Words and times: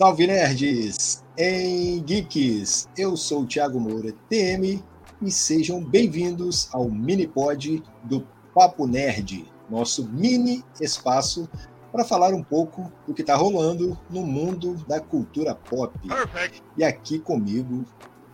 Salve 0.00 0.26
nerds! 0.26 1.22
Em 1.36 2.02
Geeks, 2.02 2.88
eu 2.96 3.18
sou 3.18 3.42
o 3.42 3.46
Thiago 3.46 3.78
Moura, 3.78 4.14
TM, 4.30 4.82
e 5.20 5.30
sejam 5.30 5.84
bem-vindos 5.84 6.70
ao 6.72 6.88
mini-pod 6.88 7.82
do 8.04 8.26
Papo 8.54 8.86
Nerd, 8.86 9.44
nosso 9.68 10.08
mini 10.08 10.64
espaço 10.80 11.46
para 11.92 12.02
falar 12.02 12.32
um 12.32 12.42
pouco 12.42 12.90
do 13.06 13.12
que 13.12 13.20
está 13.20 13.36
rolando 13.36 13.94
no 14.08 14.22
mundo 14.22 14.82
da 14.88 15.00
cultura 15.00 15.54
pop. 15.54 15.92
Perfect. 16.08 16.62
E 16.78 16.82
aqui 16.82 17.18
comigo, 17.18 17.84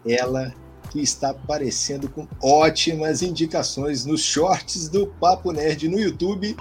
ela 0.06 0.54
que 0.92 1.00
está 1.00 1.30
aparecendo 1.30 2.08
com 2.08 2.28
ótimas 2.40 3.22
indicações 3.22 4.06
nos 4.06 4.22
shorts 4.22 4.88
do 4.88 5.08
Papo 5.08 5.50
Nerd 5.50 5.88
no 5.88 5.98
YouTube, 5.98 6.56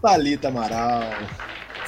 Thalita 0.00 0.48
Amaral. 0.48 1.02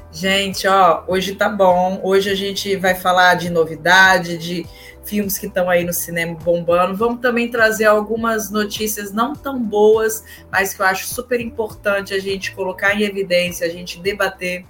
Gente, 0.09 0.65
ó, 0.69 1.03
hoje 1.05 1.35
tá 1.35 1.49
bom. 1.49 1.99
Hoje 2.01 2.29
a 2.29 2.35
gente 2.35 2.77
vai 2.77 2.95
falar 2.95 3.35
de 3.35 3.49
novidade, 3.49 4.37
de 4.37 4.65
filmes 5.03 5.37
que 5.37 5.47
estão 5.47 5.69
aí 5.69 5.83
no 5.83 5.91
cinema 5.91 6.35
bombando. 6.35 6.95
Vamos 6.95 7.19
também 7.19 7.51
trazer 7.51 7.83
algumas 7.83 8.49
notícias 8.49 9.11
não 9.11 9.35
tão 9.35 9.61
boas, 9.61 10.23
mas 10.49 10.73
que 10.73 10.81
eu 10.81 10.85
acho 10.85 11.07
super 11.07 11.41
importante 11.41 12.13
a 12.13 12.19
gente 12.19 12.55
colocar 12.55 12.95
em 12.95 13.03
evidência, 13.03 13.67
a 13.67 13.69
gente 13.69 13.99
debater. 13.99 14.65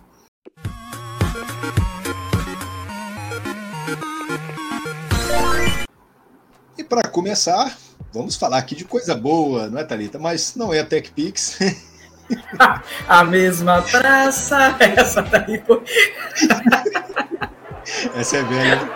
E 6.75 6.83
para 6.83 7.07
começar, 7.07 7.77
vamos 8.15 8.37
falar 8.37 8.59
aqui 8.59 8.75
de 8.75 8.85
coisa 8.85 9.13
boa, 9.13 9.69
não 9.69 9.77
é, 9.77 9.83
Thalita? 9.83 10.17
Mas 10.17 10.55
não 10.55 10.73
é 10.73 10.79
a 10.79 10.85
TechPix. 10.85 11.59
a 13.07 13.23
mesma 13.25 13.81
praça, 13.81 14.77
essa 14.79 15.21
daí 15.21 15.61
foi. 15.67 15.83
essa 18.15 18.37
é 18.37 18.43
velha. 18.43 18.89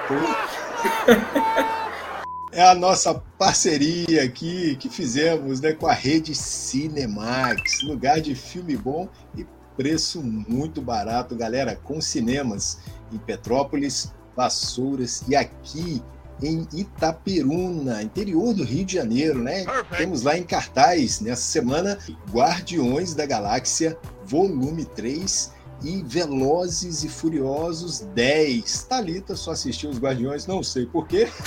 É 2.54 2.64
a 2.64 2.74
nossa 2.74 3.14
parceria 3.38 4.24
aqui 4.24 4.78
que 4.78 4.90
fizemos 4.90 5.60
né, 5.60 5.74
com 5.74 5.86
a 5.86 5.94
rede 5.94 6.34
Cinemax, 6.34 7.84
lugar 7.84 8.22
de 8.22 8.34
filme 8.34 8.78
bom 8.78 9.10
e 9.36 9.46
preço 9.76 10.24
muito 10.24 10.82
barato, 10.82 11.36
galera, 11.36 11.76
com 11.76 12.00
cinemas 12.00 12.80
em 13.12 13.18
Petrópolis, 13.18 14.14
Vassouras 14.36 15.24
e 15.28 15.36
aqui 15.36 16.02
em 16.42 16.68
Itaperuna, 16.74 18.02
interior 18.02 18.54
do 18.54 18.64
Rio 18.64 18.86
de 18.86 18.94
Janeiro, 18.96 19.40
né? 19.40 19.66
Perfect. 19.66 19.98
Temos 19.98 20.24
lá 20.24 20.38
em 20.38 20.44
cartaz 20.44 21.20
nessa 21.20 21.42
semana 21.42 22.00
Guardiões 22.32 23.14
da 23.14 23.26
Galáxia, 23.26 23.98
volume 24.26 24.86
3 24.86 25.54
e 25.84 26.04
Velozes 26.04 27.04
e 27.04 27.10
Furiosos 27.10 28.00
10. 28.14 28.84
Talita 28.84 29.36
só 29.36 29.52
assistiu 29.52 29.90
os 29.90 30.00
Guardiões, 30.00 30.48
não 30.48 30.64
sei 30.64 30.86
porquê. 30.86 31.28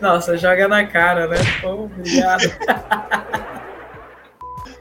Nossa, 0.00 0.36
joga 0.36 0.68
na 0.68 0.86
cara, 0.86 1.26
né? 1.26 1.36
Obrigado. 1.64 2.44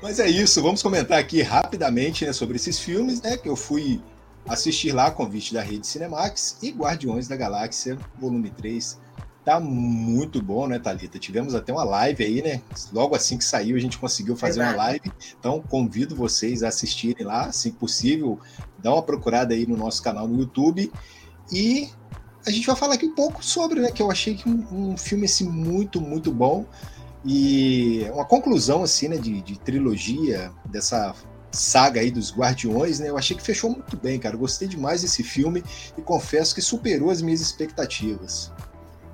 Mas 0.02 0.20
é 0.20 0.28
isso, 0.28 0.62
vamos 0.62 0.84
comentar 0.84 1.18
aqui 1.18 1.42
rapidamente 1.42 2.26
né, 2.26 2.34
sobre 2.34 2.58
esses 2.58 2.80
filmes, 2.80 3.22
né? 3.22 3.38
Que 3.38 3.50
eu 3.50 3.56
fui 3.56 4.02
assistir 4.48 4.92
lá 4.92 5.08
a 5.08 5.12
convite 5.12 5.54
da 5.54 5.62
rede 5.62 5.88
Cinemax 5.88 6.58
e 6.62 6.72
Guardiões 6.72 7.28
da 7.28 7.36
Galáxia, 7.36 7.98
volume 8.20 8.50
3. 8.52 9.00
Tá 9.44 9.60
muito 9.60 10.42
bom, 10.42 10.68
né, 10.68 10.80
Thalita? 10.80 11.20
Tivemos 11.20 11.54
até 11.54 11.72
uma 11.72 11.84
live 11.84 12.24
aí, 12.24 12.42
né? 12.42 12.62
Logo 12.92 13.16
assim 13.16 13.38
que 13.38 13.44
saiu, 13.44 13.76
a 13.76 13.80
gente 13.80 14.00
conseguiu 14.00 14.36
fazer 14.36 14.62
Exato. 14.62 14.76
uma 14.76 14.84
live. 14.86 15.12
Então, 15.40 15.62
convido 15.62 16.16
vocês 16.16 16.64
a 16.64 16.70
assistirem 16.70 17.24
lá, 17.24 17.52
se 17.52 17.72
possível, 17.72 18.40
dá 18.80 18.92
uma 18.92 19.04
procurada 19.04 19.54
aí 19.54 19.68
no 19.68 19.78
nosso 19.78 20.02
canal 20.02 20.28
no 20.28 20.40
YouTube. 20.40 20.92
E 21.52 21.90
a 22.46 22.50
gente 22.50 22.66
vai 22.66 22.76
falar 22.76 22.96
aqui 22.96 23.06
um 23.06 23.14
pouco 23.14 23.46
sobre, 23.46 23.80
né? 23.80 23.92
Que 23.92 24.02
eu 24.02 24.10
achei 24.10 24.34
que 24.34 24.50
um, 24.50 24.94
um 24.94 24.98
filme 24.98 25.26
assim, 25.26 25.48
muito, 25.48 26.02
muito 26.02 26.32
bom. 26.32 26.66
E 27.24 28.08
uma 28.14 28.26
conclusão, 28.26 28.82
assim, 28.82 29.08
né, 29.10 29.18
de, 29.18 29.42
de 29.42 29.60
trilogia, 29.60 30.52
dessa 30.66 31.14
saga 31.56 32.02
aí 32.02 32.12
dos 32.12 32.36
Guardiões, 32.36 33.00
né? 33.00 33.10
Eu 33.10 33.18
achei 33.18 33.36
que 33.36 33.42
fechou 33.42 33.70
muito 33.70 33.98
bem, 33.98 34.20
cara. 34.20 34.36
Gostei 34.38 34.68
demais 34.68 35.02
desse 35.02 35.24
filme 35.24 35.64
e 35.98 36.02
confesso 36.02 36.54
que 36.54 36.62
superou 36.62 37.10
as 37.10 37.22
minhas 37.22 37.42
expectativas. 37.42 38.52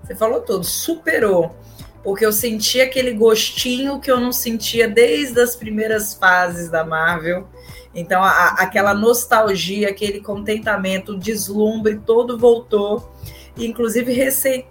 Você 0.04 0.16
falou 0.16 0.42
tudo, 0.42 0.64
superou. 0.64 1.56
Porque 2.04 2.26
eu 2.26 2.34
senti 2.34 2.82
aquele 2.82 3.14
gostinho 3.14 4.00
que 4.00 4.10
eu 4.10 4.20
não 4.20 4.32
sentia 4.32 4.88
desde 4.88 5.40
as 5.40 5.56
primeiras 5.56 6.16
fases 6.16 6.70
da 6.70 6.84
Marvel. 6.84 7.48
Então, 7.94 8.24
a, 8.24 8.56
aquela 8.58 8.94
nostalgia, 8.94 9.90
aquele 9.90 10.20
contentamento, 10.20 11.14
o 11.14 11.20
deslumbre 11.20 12.02
todo 12.04 12.40
voltou. 12.40 13.14
E, 13.56 13.68
inclusive, 13.68 14.12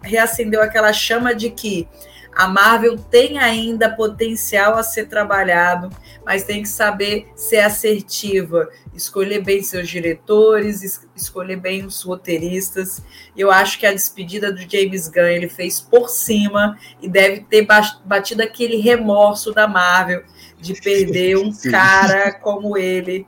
reacendeu 0.03 0.62
aquela 0.62 0.92
chama 0.92 1.34
de 1.34 1.50
que 1.50 1.88
a 2.34 2.48
Marvel 2.48 2.97
tem 2.97 3.38
ainda 3.38 3.88
potencial 3.88 4.76
a 4.76 4.82
ser 4.82 5.06
trabalhado, 5.09 5.91
mas 6.25 6.44
tem 6.44 6.62
que 6.62 6.69
saber 6.69 7.28
ser 7.34 7.58
assertiva, 7.58 8.69
escolher 8.94 9.42
bem 9.42 9.62
seus 9.62 9.88
diretores, 9.88 10.82
es 10.82 11.08
escolher 11.16 11.56
bem 11.56 11.84
os 11.84 12.03
roteiristas. 12.03 13.03
Eu 13.36 13.50
acho 13.50 13.78
que 13.78 13.86
a 13.86 13.92
despedida 13.92 14.53
do 14.53 14.60
James 14.60 15.09
Gunn 15.09 15.26
ele 15.26 15.48
fez 15.48 15.80
por 15.80 16.09
cima 16.09 16.78
e 17.00 17.09
deve 17.09 17.41
ter 17.42 17.66
batido 18.04 18.42
aquele 18.42 18.76
remorso 18.76 19.53
da 19.53 19.66
Marvel 19.66 20.22
de 20.59 20.75
perder 20.80 21.36
um 21.36 21.53
cara 21.53 22.32
como 22.32 22.76
ele, 22.76 23.26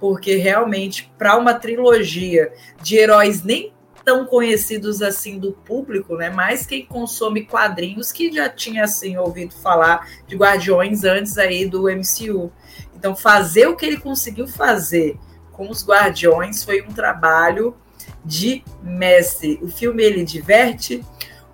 porque 0.00 0.36
realmente 0.36 1.12
para 1.16 1.36
uma 1.36 1.54
trilogia 1.54 2.52
de 2.82 2.96
heróis 2.96 3.42
nem 3.42 3.72
tão 4.04 4.26
conhecidos 4.26 5.02
assim 5.02 5.38
do 5.38 5.52
público, 5.52 6.16
né? 6.16 6.30
Mas 6.30 6.66
quem 6.66 6.84
consome 6.84 7.44
quadrinhos 7.44 8.12
que 8.12 8.32
já 8.32 8.48
tinha 8.48 8.84
assim 8.84 9.16
ouvido 9.16 9.54
falar 9.54 10.08
de 10.26 10.36
Guardiões 10.36 11.04
antes 11.04 11.38
aí 11.38 11.66
do 11.66 11.84
MCU. 11.84 12.52
Então 12.94 13.14
fazer 13.14 13.66
o 13.66 13.76
que 13.76 13.86
ele 13.86 13.96
conseguiu 13.96 14.46
fazer 14.46 15.18
com 15.52 15.70
os 15.70 15.86
Guardiões 15.86 16.64
foi 16.64 16.82
um 16.82 16.92
trabalho 16.92 17.76
de 18.24 18.64
mestre. 18.82 19.58
O 19.62 19.68
filme 19.68 20.02
ele 20.02 20.24
diverte, 20.24 21.04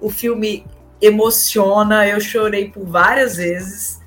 o 0.00 0.11
filme 0.11 0.65
emociona, 1.00 2.06
eu 2.06 2.21
chorei 2.21 2.71
por 2.71 2.85
várias 2.85 3.37
vezes. 3.37 3.99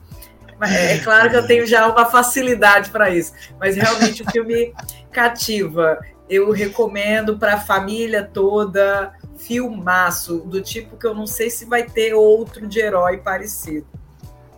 É 0.62 1.00
claro 1.00 1.30
que 1.30 1.36
eu 1.36 1.48
tenho 1.48 1.66
já 1.66 1.88
uma 1.88 2.06
facilidade 2.06 2.92
para 2.92 3.10
isso, 3.10 3.34
mas 3.60 3.76
realmente 3.76 4.22
o 4.22 4.32
filme 4.32 4.74
cativa 5.12 6.00
eu 6.32 6.50
recomendo 6.52 7.38
para 7.38 7.56
a 7.56 7.60
família 7.60 8.24
toda, 8.24 9.14
filmaço, 9.38 10.38
do 10.38 10.62
tipo 10.62 10.96
que 10.96 11.06
eu 11.06 11.14
não 11.14 11.28
sei 11.28 11.50
se 11.50 11.66
vai 11.66 11.84
ter 11.84 12.14
outro 12.14 12.66
de 12.68 12.80
herói 12.80 13.18
parecido. 13.18 13.86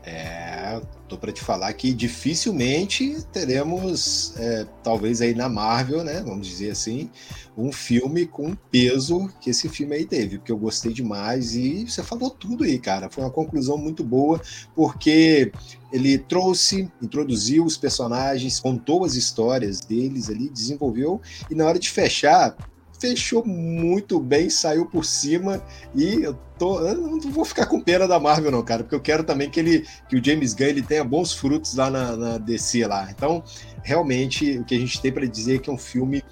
É, 0.06 0.82
tô 1.08 1.18
para 1.18 1.32
te 1.32 1.42
falar 1.42 1.72
que 1.74 1.94
dificilmente 1.94 3.26
teremos, 3.32 4.34
é, 4.38 4.68
talvez 4.84 5.22
aí 5.22 5.34
na 5.34 5.48
Marvel, 5.48 6.04
né? 6.04 6.22
Vamos 6.26 6.46
dizer 6.46 6.72
assim, 6.72 7.10
um 7.58 7.72
filme 7.72 8.26
com 8.26 8.54
peso 8.70 9.30
que 9.40 9.50
esse 9.50 9.70
filme 9.70 9.96
aí 9.96 10.06
teve, 10.06 10.38
porque 10.38 10.52
eu 10.52 10.58
gostei 10.58 10.92
demais 10.92 11.56
e 11.56 11.86
você 11.88 12.04
falou 12.04 12.30
tudo 12.30 12.66
aí, 12.66 12.78
cara. 12.78 13.10
Foi 13.10 13.24
uma 13.24 13.32
conclusão 13.32 13.78
muito 13.78 14.04
boa, 14.04 14.42
porque 14.76 15.54
ele 15.92 16.18
trouxe, 16.18 16.92
introduziu 17.02 17.64
os 17.64 17.78
personagens, 17.78 18.60
contou 18.60 19.06
as 19.06 19.16
histórias 19.16 19.80
deles 19.80 20.30
ali, 20.30 20.50
desenvolveu, 20.50 21.22
e 21.50 21.56
na 21.56 21.66
hora 21.66 21.80
de 21.80 21.90
fechar, 21.90 22.58
fechou 23.04 23.46
muito 23.46 24.18
bem, 24.18 24.50
saiu 24.50 24.86
por 24.86 25.04
cima 25.04 25.62
e 25.94 26.24
eu 26.24 26.40
tô, 26.58 26.80
eu 26.88 26.96
não 26.96 27.20
vou 27.20 27.44
ficar 27.44 27.66
com 27.66 27.82
pena 27.82 28.08
da 28.08 28.18
Marvel 28.18 28.50
não, 28.50 28.64
cara, 28.64 28.82
porque 28.82 28.96
eu 28.96 29.02
quero 29.02 29.26
também 29.26 29.50
que 29.50 29.60
ele, 29.60 29.86
que 30.08 30.16
o 30.16 30.24
James 30.24 30.54
Gunn 30.54 30.68
ele 30.68 30.82
tenha 30.82 31.04
bons 31.04 31.34
frutos 31.34 31.76
lá 31.76 31.90
na, 31.90 32.16
na 32.16 32.38
DC 32.38 32.88
lá. 32.88 33.12
Então, 33.12 33.44
realmente 33.84 34.58
o 34.58 34.64
que 34.64 34.74
a 34.74 34.80
gente 34.80 35.02
tem 35.02 35.12
para 35.12 35.26
dizer 35.26 35.56
é 35.56 35.58
que 35.58 35.70
é 35.70 35.74
um 35.74 35.78
filme 35.78 36.24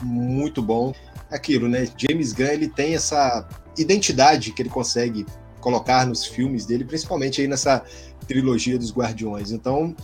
muito 0.00 0.62
bom. 0.62 0.94
Aquilo, 1.28 1.68
né? 1.68 1.88
James 1.96 2.32
Gunn 2.32 2.46
ele 2.46 2.68
tem 2.68 2.94
essa 2.94 3.48
identidade 3.76 4.52
que 4.52 4.62
ele 4.62 4.68
consegue 4.68 5.26
colocar 5.60 6.06
nos 6.06 6.24
filmes 6.24 6.64
dele, 6.64 6.84
principalmente 6.84 7.40
aí 7.40 7.48
nessa 7.48 7.82
trilogia 8.28 8.78
dos 8.78 8.92
Guardiões. 8.92 9.50
Então, 9.50 9.96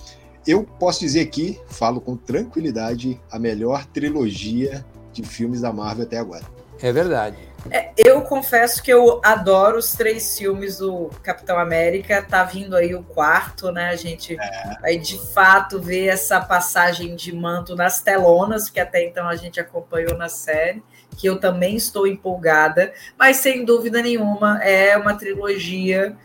eu 0.45 0.65
posso 0.65 0.99
dizer 0.99 1.21
aqui, 1.21 1.57
falo 1.69 2.01
com 2.01 2.17
tranquilidade, 2.17 3.21
a 3.31 3.39
melhor 3.39 3.87
trilogia 3.87 4.85
de 5.23 5.29
filmes 5.29 5.61
da 5.61 5.73
Marvel 5.73 6.05
até 6.05 6.19
agora. 6.19 6.45
É 6.81 6.93
verdade. 6.93 7.37
É, 7.71 7.91
eu 7.97 8.21
confesso 8.23 8.83
que 8.83 8.93
eu 8.93 9.21
adoro 9.25 9.79
os 9.79 9.93
três 9.93 10.39
filmes 10.39 10.79
do 10.79 11.11
Capitão 11.23 11.59
América. 11.59 12.23
Tá 12.23 12.45
vindo 12.45 12.77
aí 12.77 12.95
o 12.95 13.03
quarto, 13.03 13.73
né? 13.73 13.89
A 13.89 13.97
gente 13.97 14.37
é. 14.39 14.79
vai 14.81 14.99
de 14.99 15.19
fato 15.33 15.81
ver 15.81 16.07
essa 16.07 16.41
passagem 16.41 17.17
de 17.17 17.35
manto 17.35 17.75
nas 17.75 18.01
telonas, 18.01 18.71
que 18.71 18.79
até 18.79 19.05
então 19.05 19.29
a 19.29 19.37
gente 19.37 19.59
acompanhou 19.59 20.17
na 20.17 20.29
série, 20.29 20.83
que 21.17 21.27
eu 21.27 21.41
também 21.41 21.77
estou 21.77 22.07
empolgada, 22.07 22.93
mas 23.19 23.39
sem 23.39 23.65
dúvida 23.65 24.03
nenhuma 24.03 24.63
é 24.63 24.97
uma 24.97 25.15
trilogia 25.15 26.17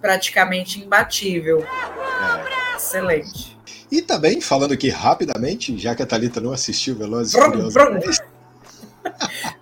praticamente 0.00 0.80
imbatível. 0.80 1.62
É. 1.62 2.76
Excelente. 2.76 3.56
E 3.90 4.02
também, 4.02 4.40
falando 4.40 4.72
aqui 4.72 4.88
rapidamente, 4.88 5.76
já 5.78 5.94
que 5.94 6.02
a 6.02 6.06
Thalita 6.06 6.40
não 6.40 6.52
assistiu 6.52 6.96
Velozes 6.96 7.34
e 7.34 7.40
Furiosos 7.40 8.20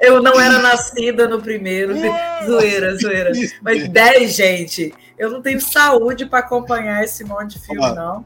eu 0.06 0.22
não 0.22 0.40
era 0.40 0.58
nascida 0.58 1.28
no 1.28 1.40
primeiro. 1.40 1.94
zoeira, 2.46 2.96
zoeira. 2.96 3.32
Mas 3.62 3.88
10, 3.88 4.34
gente. 4.34 4.94
Eu 5.18 5.30
não 5.30 5.40
tenho 5.40 5.60
saúde 5.60 6.26
para 6.26 6.40
acompanhar 6.40 7.02
esse 7.04 7.24
monte 7.24 7.58
de 7.58 7.66
filme, 7.66 7.94
não. 7.94 8.24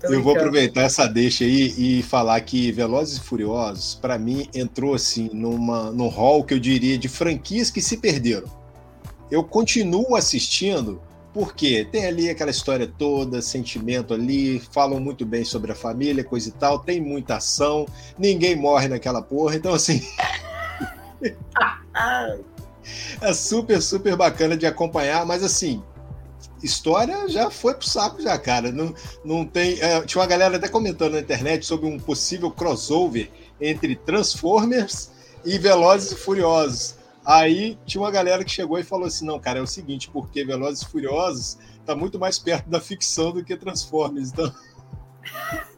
Tô 0.00 0.12
eu 0.12 0.22
vou 0.22 0.36
aproveitar 0.36 0.82
essa 0.82 1.06
deixa 1.06 1.44
aí 1.44 1.74
e 1.78 2.02
falar 2.02 2.40
que 2.42 2.70
Velozes 2.72 3.16
e 3.16 3.20
Furiosos, 3.20 3.94
para 3.94 4.18
mim, 4.18 4.48
entrou 4.54 4.94
assim 4.94 5.30
numa, 5.32 5.90
num 5.90 6.08
hall 6.08 6.44
que 6.44 6.52
eu 6.52 6.58
diria 6.58 6.98
de 6.98 7.08
franquias 7.08 7.70
que 7.70 7.80
se 7.80 7.96
perderam. 7.96 8.48
Eu 9.30 9.42
continuo 9.42 10.14
assistindo 10.14 11.00
porque 11.32 11.84
tem 11.90 12.06
ali 12.06 12.30
aquela 12.30 12.50
história 12.50 12.86
toda, 12.86 13.42
sentimento 13.42 14.14
ali, 14.14 14.62
falam 14.72 15.00
muito 15.00 15.26
bem 15.26 15.44
sobre 15.44 15.72
a 15.72 15.74
família, 15.74 16.22
coisa 16.22 16.48
e 16.48 16.52
tal, 16.52 16.78
tem 16.78 17.00
muita 17.00 17.36
ação, 17.36 17.86
ninguém 18.16 18.54
morre 18.54 18.86
naquela 18.86 19.20
porra, 19.20 19.56
então 19.56 19.74
assim. 19.74 20.00
é 23.20 23.32
super, 23.32 23.80
super 23.80 24.16
bacana 24.16 24.56
de 24.56 24.66
acompanhar, 24.66 25.24
mas 25.24 25.42
assim, 25.42 25.82
história 26.62 27.28
já 27.28 27.50
foi 27.50 27.74
pro 27.74 27.86
saco 27.86 28.22
já, 28.22 28.38
cara. 28.38 28.72
Não, 28.72 28.94
não 29.24 29.44
tem. 29.44 29.80
É, 29.80 30.00
tinha 30.02 30.20
uma 30.20 30.26
galera 30.26 30.56
até 30.56 30.68
comentando 30.68 31.12
na 31.12 31.20
internet 31.20 31.66
sobre 31.66 31.86
um 31.86 31.98
possível 31.98 32.50
crossover 32.50 33.30
entre 33.60 33.96
Transformers 33.96 35.10
e 35.44 35.58
Velozes 35.58 36.12
e 36.12 36.16
Furiosos. 36.16 36.96
Aí 37.24 37.78
tinha 37.86 38.02
uma 38.02 38.10
galera 38.10 38.44
que 38.44 38.50
chegou 38.50 38.78
e 38.78 38.84
falou 38.84 39.06
assim: 39.06 39.26
não, 39.26 39.38
cara, 39.38 39.58
é 39.58 39.62
o 39.62 39.66
seguinte, 39.66 40.10
porque 40.10 40.44
Velozes 40.44 40.82
e 40.82 40.86
Furiosos 40.86 41.58
tá 41.84 41.94
muito 41.94 42.18
mais 42.18 42.38
perto 42.38 42.68
da 42.68 42.80
ficção 42.80 43.32
do 43.32 43.44
que 43.44 43.56
Transformers. 43.56 44.30
Então. 44.30 44.52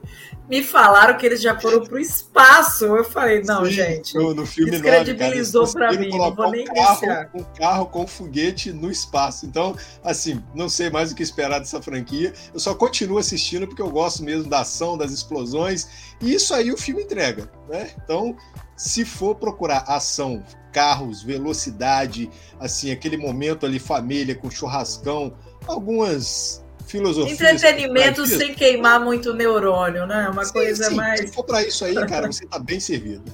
me 0.48 0.62
falaram 0.62 1.16
que 1.16 1.26
eles 1.26 1.40
já 1.40 1.58
foram 1.58 1.82
para 1.84 1.96
o 1.96 1.98
espaço. 1.98 2.84
Eu 2.84 3.04
falei, 3.04 3.43
não, 3.43 3.64
Sim, 3.64 3.70
gente. 3.72 4.14
No, 4.14 4.34
no 4.34 4.46
filme 4.46 4.70
descredibilizou 4.70 5.70
para 5.72 5.93
mim. 5.93 6.10
Não 6.10 6.34
vou 6.34 6.50
nem 6.50 6.62
um 6.62 6.75
carro, 6.75 7.28
um 7.34 7.44
carro 7.44 7.87
com 7.87 8.06
foguete 8.06 8.72
no 8.72 8.90
espaço. 8.90 9.46
Então, 9.46 9.76
assim, 10.04 10.43
não 10.54 10.69
sei 10.69 10.90
mais 10.90 11.12
o 11.12 11.14
que 11.14 11.22
esperar 11.22 11.58
dessa 11.58 11.82
franquia. 11.82 12.32
Eu 12.52 12.60
só 12.60 12.75
continuo 12.75 13.19
assistindo 13.19 13.66
porque 13.66 13.82
eu 13.82 13.90
gosto 13.90 14.22
mesmo 14.22 14.48
da 14.48 14.60
ação, 14.60 14.96
das 14.96 15.12
explosões. 15.12 16.14
E 16.20 16.32
isso 16.32 16.54
aí 16.54 16.72
o 16.72 16.76
filme 16.76 17.02
entrega, 17.02 17.50
né? 17.69 17.90
Então, 18.02 18.37
se 18.76 19.04
for 19.04 19.34
procurar 19.34 19.84
ação, 19.88 20.42
carros, 20.72 21.22
velocidade, 21.22 22.31
assim, 22.60 22.90
aquele 22.90 23.16
momento 23.16 23.64
ali, 23.64 23.78
família 23.78 24.34
com 24.34 24.50
churrascão, 24.50 25.34
algumas 25.66 26.65
filosofia. 26.86 27.32
Entretenimento 27.32 28.26
sem 28.26 28.54
queimar 28.54 29.00
muito 29.00 29.34
neurônio, 29.34 30.06
né? 30.06 30.28
Uma 30.28 30.44
sim, 30.44 30.52
coisa 30.52 30.88
sim. 30.88 30.94
mais. 30.94 31.20
Se 31.20 31.28
for 31.28 31.44
para 31.44 31.62
isso 31.62 31.84
aí, 31.84 31.94
cara, 32.06 32.26
você 32.32 32.46
tá 32.46 32.58
bem 32.58 32.80
servido. 32.80 33.24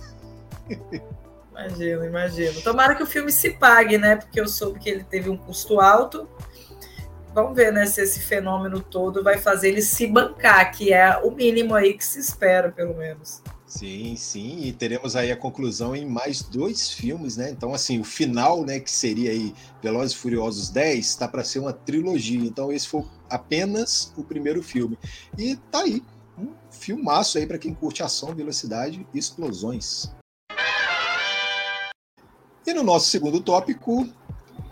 Imagino, 1.51 2.05
imagino. 2.05 2.61
Tomara 2.63 2.95
que 2.95 3.03
o 3.03 3.07
filme 3.07 3.31
se 3.31 3.51
pague, 3.51 3.99
né? 3.99 4.17
Porque 4.17 4.41
eu 4.41 4.49
soube 4.49 4.81
que 4.81 4.89
ele 4.89 5.05
teve 5.05 5.29
um 5.29 5.37
custo 5.37 5.81
alto. 5.81 6.29
Vamos 7.35 7.57
ver, 7.57 7.73
né, 7.73 7.87
se 7.87 8.03
esse 8.03 8.21
fenômeno 8.21 8.81
todo 8.81 9.25
vai 9.25 9.39
fazer 9.39 9.69
ele 9.69 9.81
se 9.81 10.07
bancar, 10.07 10.71
que 10.71 10.93
é 10.93 11.17
o 11.17 11.31
mínimo 11.31 11.75
aí 11.75 11.95
que 11.95 12.05
se 12.05 12.19
espera, 12.21 12.71
pelo 12.71 12.95
menos. 12.95 13.43
Sim, 13.75 14.17
sim, 14.17 14.65
e 14.65 14.73
teremos 14.75 15.17
aí 15.17 15.33
a 15.33 15.37
conclusão 15.37 15.97
em 15.97 16.05
mais 16.05 16.43
dois 16.43 16.91
filmes, 16.91 17.39
né? 17.39 17.49
Então, 17.49 17.73
assim, 17.73 17.99
o 17.99 18.05
final, 18.05 18.67
né, 18.67 18.79
que 18.79 18.91
seria 18.91 19.31
aí 19.31 19.55
Velozes 19.83 20.13
e 20.13 20.19
Furiosos 20.19 20.69
10, 20.69 20.99
está 20.99 21.27
para 21.27 21.43
ser 21.43 21.61
uma 21.61 21.73
trilogia. 21.73 22.45
Então, 22.45 22.71
esse 22.71 22.87
foi 22.87 23.03
apenas 23.31 24.13
o 24.15 24.23
primeiro 24.23 24.63
filme. 24.63 24.99
E 25.39 25.57
tá 25.57 25.81
aí, 25.81 26.03
um 26.39 26.49
filmaço 26.71 27.39
aí 27.39 27.47
para 27.47 27.57
quem 27.57 27.73
curte 27.73 28.03
ação, 28.03 28.35
velocidade 28.35 29.07
e 29.15 29.19
explosões. 29.19 30.13
E 32.67 32.75
no 32.75 32.83
nosso 32.83 33.09
segundo 33.09 33.41
tópico, 33.41 34.07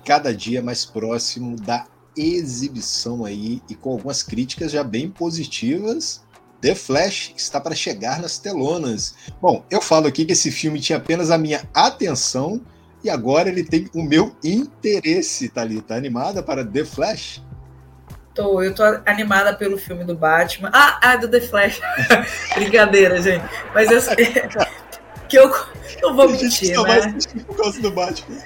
cada 0.05 0.35
dia 0.35 0.61
mais 0.63 0.85
próximo 0.85 1.57
da 1.57 1.87
exibição 2.15 3.25
aí 3.25 3.63
e 3.67 3.75
com 3.75 3.93
algumas 3.93 4.23
críticas 4.23 4.73
já 4.73 4.85
bem 4.85 5.11
positivas 5.11 6.23
The 6.61 6.75
Flash 6.75 7.33
está 7.37 7.61
para 7.61 7.75
chegar 7.75 8.21
nas 8.21 8.39
telonas. 8.39 9.15
Bom, 9.41 9.65
eu 9.71 9.81
falo 9.81 10.07
aqui 10.07 10.25
que 10.25 10.33
esse 10.33 10.51
filme 10.51 10.81
tinha 10.81 10.99
apenas 10.99 11.31
a 11.31 11.39
minha 11.39 11.63
atenção 11.75 12.61
e 13.03 13.09
agora 13.09 13.49
ele 13.49 13.65
tem 13.65 13.89
o 13.95 14.03
meu 14.03 14.35
interesse, 14.45 15.49
Thalita. 15.49 15.89
Tá 15.89 15.95
animada 15.95 16.43
para 16.43 16.65
The 16.65 16.85
Flash? 16.85 17.43
Tô, 18.35 18.63
eu 18.63 18.75
tô 18.75 18.83
animada 19.07 19.55
pelo 19.55 19.79
filme 19.79 20.05
do 20.05 20.15
Batman. 20.15 20.71
Ah, 20.73 20.99
ah 21.03 21.17
do 21.17 21.29
The 21.29 21.41
Flash. 21.41 21.81
Brincadeira, 22.55 23.21
gente. 23.21 23.45
Mas 23.75 23.91
eu 23.91 24.01
que 25.29 25.39
eu 25.39 25.51
não 26.03 26.15
vou 26.15 26.29
mentir, 26.29 26.75
só 26.75 26.83
né? 26.85 27.17
por 27.47 27.57
causa 27.57 27.81
do 27.81 27.91
Batman. 27.91 28.39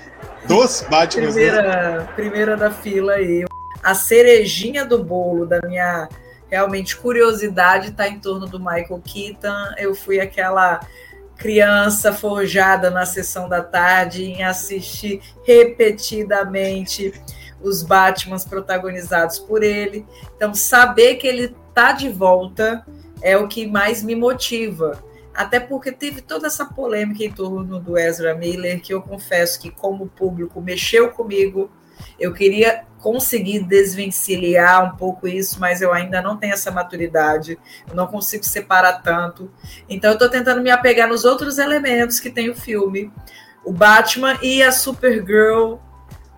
Dos 0.47 0.83
Batman. 0.89 1.27
Primeira, 1.27 1.63
né? 1.63 2.09
primeira 2.15 2.57
da 2.57 2.71
fila 2.71 3.15
aí. 3.15 3.45
A 3.83 3.95
cerejinha 3.95 4.85
do 4.85 5.03
bolo 5.03 5.47
da 5.47 5.61
minha 5.67 6.09
realmente 6.55 6.97
curiosidade 6.97 7.89
está 7.89 8.07
em 8.07 8.21
torno 8.21 8.47
do 8.47 8.61
Michael 8.61 9.03
Keaton. 9.05 9.75
Eu 9.77 9.93
fui 9.93 10.21
aquela 10.21 10.79
criança 11.37 12.13
forjada 12.13 12.91
na 12.91 13.05
sessão 13.05 13.49
da 13.49 13.61
tarde 13.61 14.23
em 14.23 14.45
assistir 14.45 15.21
repetidamente 15.45 17.13
os 17.61 17.83
Batmans 17.83 18.45
protagonizados 18.45 19.41
por 19.41 19.65
ele. 19.65 20.07
Então, 20.37 20.55
saber 20.55 21.17
que 21.17 21.27
ele 21.27 21.57
tá 21.75 21.91
de 21.91 22.09
volta 22.09 22.87
é 23.21 23.37
o 23.37 23.49
que 23.49 23.67
mais 23.67 24.01
me 24.01 24.15
motiva. 24.15 25.03
Até 25.35 25.59
porque 25.59 25.91
teve 25.91 26.21
toda 26.21 26.47
essa 26.47 26.65
polêmica 26.65 27.25
em 27.25 27.33
torno 27.33 27.81
do 27.81 27.99
Ezra 27.99 28.33
Miller, 28.33 28.81
que 28.81 28.95
eu 28.95 29.03
confesso 29.03 29.61
que, 29.61 29.73
como 29.73 30.07
público, 30.07 30.61
mexeu 30.61 31.11
comigo. 31.11 31.69
Eu 32.19 32.33
queria 32.33 32.85
conseguir 33.05 33.61
desvencilhar 33.61 34.83
um 34.83 34.97
pouco 34.97 35.29
isso, 35.29 35.61
mas 35.61 35.83
eu 35.83 35.93
ainda 35.93 36.23
não 36.23 36.39
tenho 36.39 36.55
essa 36.55 36.71
maturidade, 36.71 37.59
eu 37.87 37.95
não 37.95 38.07
consigo 38.07 38.45
separar 38.45 39.03
tanto. 39.03 39.51
Então 39.87 40.11
eu 40.11 40.15
estou 40.15 40.29
tentando 40.29 40.63
me 40.63 40.71
apegar 40.71 41.07
nos 41.07 41.25
outros 41.27 41.59
elementos 41.59 42.19
que 42.19 42.31
tem 42.31 42.49
o 42.49 42.55
filme. 42.55 43.13
O 43.63 43.73
Batman 43.73 44.39
e 44.43 44.63
a 44.63 44.73
Supergirl, 44.73 45.77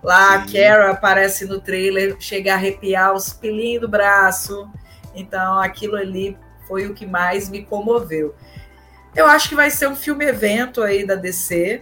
lá 0.03 0.35
a 0.35 0.45
Kara 0.45 0.91
aparece 0.91 1.45
no 1.45 1.61
trailer, 1.61 2.17
chega 2.19 2.51
a 2.51 2.55
arrepiar 2.55 3.13
os 3.13 3.31
pelinhos 3.31 3.81
do 3.81 3.87
braço. 3.87 4.69
Então 5.15 5.59
aquilo 5.59 5.95
ali 5.95 6.37
foi 6.67 6.85
o 6.85 6.93
que 6.93 7.05
mais 7.05 7.49
me 7.49 7.63
comoveu. 7.63 8.35
Eu 9.15 9.25
acho 9.25 9.47
que 9.47 9.55
vai 9.55 9.71
ser 9.71 9.87
um 9.87 9.95
filme 9.95 10.25
evento 10.25 10.83
aí 10.83 11.07
da 11.07 11.15
DC 11.15 11.81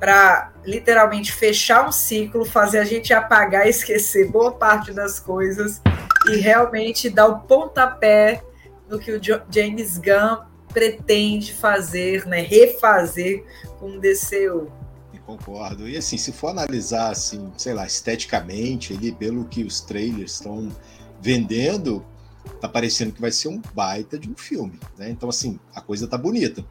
para 0.00 0.52
literalmente 0.64 1.30
fechar 1.30 1.86
um 1.86 1.92
ciclo, 1.92 2.44
fazer 2.46 2.78
a 2.78 2.84
gente 2.84 3.12
apagar 3.12 3.66
e 3.66 3.70
esquecer 3.70 4.30
boa 4.30 4.50
parte 4.50 4.92
das 4.92 5.20
coisas 5.20 5.80
que 6.24 6.36
realmente 6.36 7.10
dá 7.10 7.26
o 7.26 7.40
pontapé 7.40 8.42
no 8.88 8.98
que 8.98 9.12
o 9.12 9.20
James 9.22 9.98
Gunn 9.98 10.38
pretende 10.72 11.52
fazer, 11.52 12.26
né, 12.26 12.40
refazer 12.40 13.44
com 13.78 13.90
o 13.90 14.00
DCU. 14.00 14.72
Concordo. 15.26 15.88
E 15.88 15.96
assim, 15.96 16.16
se 16.16 16.32
for 16.32 16.48
analisar 16.48 17.10
assim, 17.12 17.52
sei 17.56 17.72
lá, 17.72 17.86
esteticamente, 17.86 18.92
ali 18.92 19.12
pelo 19.12 19.44
que 19.44 19.62
os 19.62 19.80
trailers 19.80 20.32
estão 20.32 20.68
vendendo, 21.20 22.04
tá 22.60 22.68
parecendo 22.68 23.12
que 23.12 23.20
vai 23.20 23.30
ser 23.30 23.46
um 23.46 23.62
baita 23.72 24.18
de 24.18 24.28
um 24.28 24.34
filme, 24.34 24.80
né? 24.98 25.08
Então 25.08 25.28
assim, 25.28 25.60
a 25.72 25.80
coisa 25.80 26.08
tá 26.08 26.18
bonita. 26.18 26.64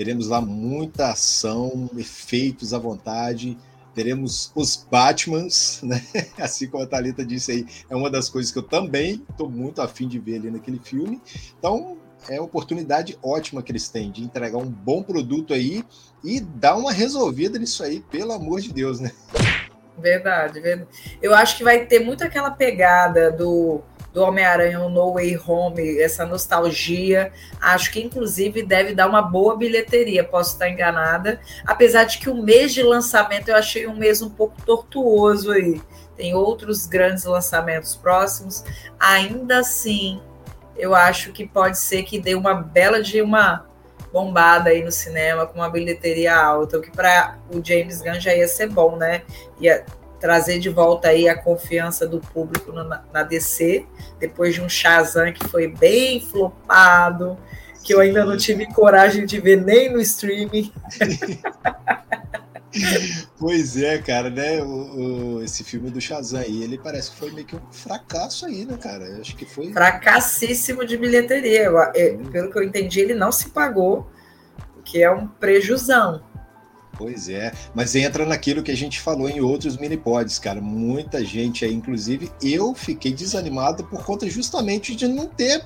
Teremos 0.00 0.28
lá 0.28 0.40
muita 0.40 1.10
ação, 1.10 1.90
efeitos 1.94 2.72
à 2.72 2.78
vontade, 2.78 3.58
teremos 3.94 4.50
os 4.54 4.74
Batmans, 4.90 5.80
né? 5.84 6.02
Assim 6.38 6.68
como 6.68 6.82
a 6.82 6.86
Thalita 6.86 7.22
disse 7.22 7.52
aí, 7.52 7.66
é 7.90 7.94
uma 7.94 8.08
das 8.08 8.30
coisas 8.30 8.50
que 8.50 8.58
eu 8.58 8.62
também 8.62 9.22
estou 9.28 9.50
muito 9.50 9.82
afim 9.82 10.08
de 10.08 10.18
ver 10.18 10.36
ali 10.36 10.50
naquele 10.50 10.78
filme. 10.78 11.20
Então, 11.58 11.98
é 12.30 12.38
a 12.38 12.42
oportunidade 12.42 13.18
ótima 13.22 13.62
que 13.62 13.72
eles 13.72 13.90
têm 13.90 14.10
de 14.10 14.24
entregar 14.24 14.56
um 14.56 14.70
bom 14.70 15.02
produto 15.02 15.52
aí 15.52 15.84
e 16.24 16.40
dar 16.40 16.76
uma 16.76 16.92
resolvida 16.92 17.58
nisso 17.58 17.82
aí, 17.82 18.00
pelo 18.10 18.32
amor 18.32 18.62
de 18.62 18.72
Deus, 18.72 19.00
né? 19.00 19.12
Verdade, 19.98 20.60
verdade. 20.60 20.88
Eu 21.20 21.34
acho 21.34 21.58
que 21.58 21.62
vai 21.62 21.84
ter 21.84 21.98
muito 22.00 22.24
aquela 22.24 22.50
pegada 22.50 23.30
do, 23.30 23.82
do 24.12 24.22
Homem-Aranha 24.22 24.78
No 24.78 25.14
Way 25.14 25.38
Home, 25.46 25.98
essa 26.00 26.26
nostalgia. 26.26 27.32
Acho 27.60 27.92
que, 27.92 28.00
inclusive, 28.00 28.62
deve 28.62 28.94
dar 28.94 29.08
uma 29.08 29.22
boa 29.22 29.56
bilheteria. 29.56 30.24
Posso 30.24 30.54
estar 30.54 30.68
enganada. 30.68 31.40
Apesar 31.64 32.04
de 32.04 32.18
que 32.18 32.28
o 32.28 32.42
mês 32.42 32.72
de 32.72 32.82
lançamento 32.82 33.48
eu 33.48 33.56
achei 33.56 33.86
um 33.86 33.96
mês 33.96 34.20
um 34.22 34.30
pouco 34.30 34.60
tortuoso 34.62 35.52
aí. 35.52 35.80
Tem 36.16 36.34
outros 36.34 36.86
grandes 36.86 37.24
lançamentos 37.24 37.96
próximos. 37.96 38.64
Ainda 38.98 39.60
assim, 39.60 40.20
eu 40.76 40.94
acho 40.94 41.32
que 41.32 41.46
pode 41.46 41.78
ser 41.78 42.02
que 42.02 42.18
dê 42.18 42.34
uma 42.34 42.54
bela 42.54 43.02
de 43.02 43.22
uma 43.22 43.66
bombada 44.12 44.70
aí 44.70 44.82
no 44.82 44.90
cinema 44.90 45.46
com 45.46 45.60
uma 45.60 45.70
bilheteria 45.70 46.36
alta, 46.36 46.78
o 46.78 46.82
que 46.82 46.90
para 46.90 47.38
o 47.48 47.64
James 47.64 48.02
Gunn 48.02 48.18
já 48.18 48.34
ia 48.34 48.48
ser 48.48 48.68
bom, 48.68 48.96
né? 48.96 49.22
Ia 49.60 49.84
trazer 50.20 50.58
de 50.58 50.68
volta 50.68 51.08
aí 51.08 51.28
a 51.28 51.36
confiança 51.36 52.06
do 52.06 52.20
público 52.20 52.72
na, 52.72 53.02
na 53.12 53.22
DC, 53.22 53.86
depois 54.18 54.54
de 54.54 54.60
um 54.60 54.68
Shazam 54.68 55.32
que 55.32 55.48
foi 55.48 55.66
bem 55.66 56.20
flopado, 56.20 57.38
que 57.82 57.94
eu 57.94 58.00
ainda 58.00 58.24
não 58.24 58.36
tive 58.36 58.66
coragem 58.66 59.24
de 59.24 59.40
ver 59.40 59.64
nem 59.64 59.90
no 59.90 60.00
streaming. 60.00 60.70
pois 63.38 63.76
é, 63.76 63.98
cara, 63.98 64.28
né? 64.28 64.62
O, 64.62 65.36
o, 65.36 65.42
esse 65.42 65.64
filme 65.64 65.90
do 65.90 66.00
Shazam 66.00 66.40
aí, 66.40 66.62
ele 66.62 66.78
parece 66.78 67.10
que 67.10 67.16
foi 67.16 67.32
meio 67.32 67.46
que 67.46 67.56
um 67.56 67.72
fracasso 67.72 68.46
aí, 68.46 68.66
né, 68.66 68.76
cara? 68.76 69.18
acho 69.20 69.34
que 69.34 69.46
foi. 69.46 69.72
Fracassíssimo 69.72 70.84
de 70.84 70.98
bilheteria. 70.98 71.64
Eu, 71.64 71.78
eu, 71.94 72.18
pelo 72.30 72.52
que 72.52 72.58
eu 72.58 72.62
entendi, 72.62 73.00
ele 73.00 73.14
não 73.14 73.32
se 73.32 73.48
pagou, 73.48 74.10
o 74.78 74.82
que 74.82 75.02
é 75.02 75.10
um 75.10 75.26
prejuzão. 75.26 76.22
Pois 77.00 77.30
é, 77.30 77.50
mas 77.74 77.94
entra 77.94 78.26
naquilo 78.26 78.62
que 78.62 78.70
a 78.70 78.76
gente 78.76 79.00
falou 79.00 79.26
em 79.26 79.40
outros 79.40 79.78
mini-pods, 79.78 80.38
cara. 80.38 80.60
Muita 80.60 81.24
gente 81.24 81.64
aí, 81.64 81.72
inclusive 81.72 82.30
eu 82.42 82.74
fiquei 82.74 83.10
desanimado 83.10 83.84
por 83.84 84.04
conta 84.04 84.28
justamente 84.28 84.94
de 84.94 85.08
não 85.08 85.26
ter 85.26 85.64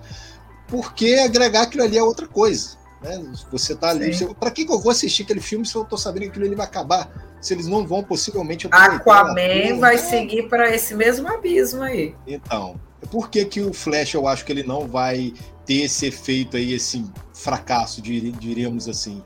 por 0.69 0.95
que 0.95 1.19
agregar 1.19 1.63
aquilo 1.63 1.83
ali 1.83 1.99
a 1.99 2.05
outra 2.05 2.29
coisa. 2.29 2.77
Né? 3.03 3.21
Você 3.51 3.75
tá 3.75 3.91
ali. 3.91 4.17
Para 4.39 4.53
que, 4.53 4.65
que 4.65 4.73
eu 4.73 4.79
vou 4.79 4.93
assistir 4.93 5.25
aquele 5.25 5.41
filme 5.41 5.67
se 5.67 5.75
eu 5.75 5.85
tô 5.85 5.97
sabendo 5.97 6.23
que 6.23 6.29
aquilo 6.29 6.47
ali 6.47 6.55
vai 6.55 6.67
acabar? 6.67 7.11
Se 7.41 7.53
eles 7.53 7.67
não 7.67 7.85
vão 7.85 8.05
possivelmente. 8.05 8.69
Aquaman 8.71 9.81
vai 9.81 9.99
seguir 9.99 10.49
para 10.49 10.73
esse 10.73 10.95
mesmo 10.95 11.27
abismo 11.27 11.83
aí. 11.83 12.15
Então, 12.29 12.81
por 13.11 13.29
que, 13.29 13.45
que 13.45 13.61
o 13.61 13.75
Flash 13.75 14.15
eu 14.15 14.29
acho 14.29 14.45
que 14.45 14.53
ele 14.53 14.63
não 14.63 14.87
vai 14.87 15.35
ter 15.67 15.83
esse 15.83 16.07
efeito 16.07 16.57
aí, 16.57 16.73
esse 16.75 17.05
fracasso, 17.33 18.01
diríamos 18.01 18.89
assim? 18.89 19.21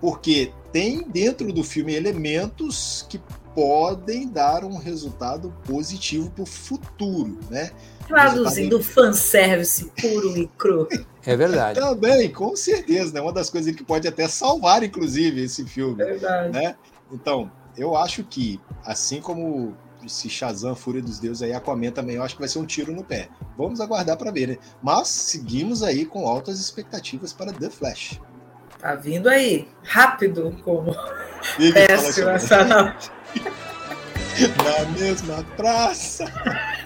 Porque 0.00 0.52
tem 0.72 1.02
dentro 1.02 1.52
do 1.52 1.62
filme 1.62 1.94
elementos 1.94 3.06
que 3.08 3.20
podem 3.54 4.28
dar 4.28 4.64
um 4.64 4.76
resultado 4.76 5.52
positivo 5.66 6.30
para 6.30 6.42
o 6.42 6.46
futuro, 6.46 7.38
né? 7.50 7.70
Traduzindo 8.06 8.82
fanservice 8.82 9.90
puro 10.00 10.36
e 10.36 10.46
cru. 10.46 10.88
É 11.26 11.36
verdade. 11.36 11.78
Também, 11.78 12.32
com 12.32 12.56
certeza, 12.56 13.12
né? 13.12 13.20
Uma 13.20 13.30
das 13.30 13.50
coisas 13.50 13.76
que 13.76 13.84
pode 13.84 14.08
até 14.08 14.26
salvar, 14.26 14.82
inclusive, 14.82 15.44
esse 15.44 15.66
filme. 15.66 15.96
Verdade. 15.96 16.50
Né? 16.50 16.74
Então, 17.12 17.52
eu 17.76 17.94
acho 17.94 18.24
que, 18.24 18.58
assim 18.82 19.20
como 19.20 19.76
esse 20.02 20.30
Shazam, 20.30 20.74
Fúria 20.74 21.02
dos 21.02 21.18
Deuses 21.18 21.42
aí, 21.42 21.52
Aquaman 21.52 21.90
também, 21.90 22.16
eu 22.16 22.22
acho 22.22 22.34
que 22.36 22.40
vai 22.40 22.48
ser 22.48 22.58
um 22.58 22.64
tiro 22.64 22.92
no 22.92 23.04
pé. 23.04 23.28
Vamos 23.56 23.82
aguardar 23.82 24.16
para 24.16 24.30
ver, 24.30 24.48
né? 24.48 24.58
Mas 24.82 25.08
seguimos 25.08 25.82
aí 25.82 26.06
com 26.06 26.26
altas 26.26 26.58
expectativas 26.58 27.34
para 27.34 27.52
The 27.52 27.68
Flash. 27.68 28.18
Tá 28.80 28.94
vindo 28.94 29.28
aí, 29.28 29.68
rápido, 29.82 30.56
como 30.64 30.96
péssimo 31.74 32.30
essa 32.30 32.64
Na 32.64 32.94
mesma 34.98 35.44
praça. 35.56 36.24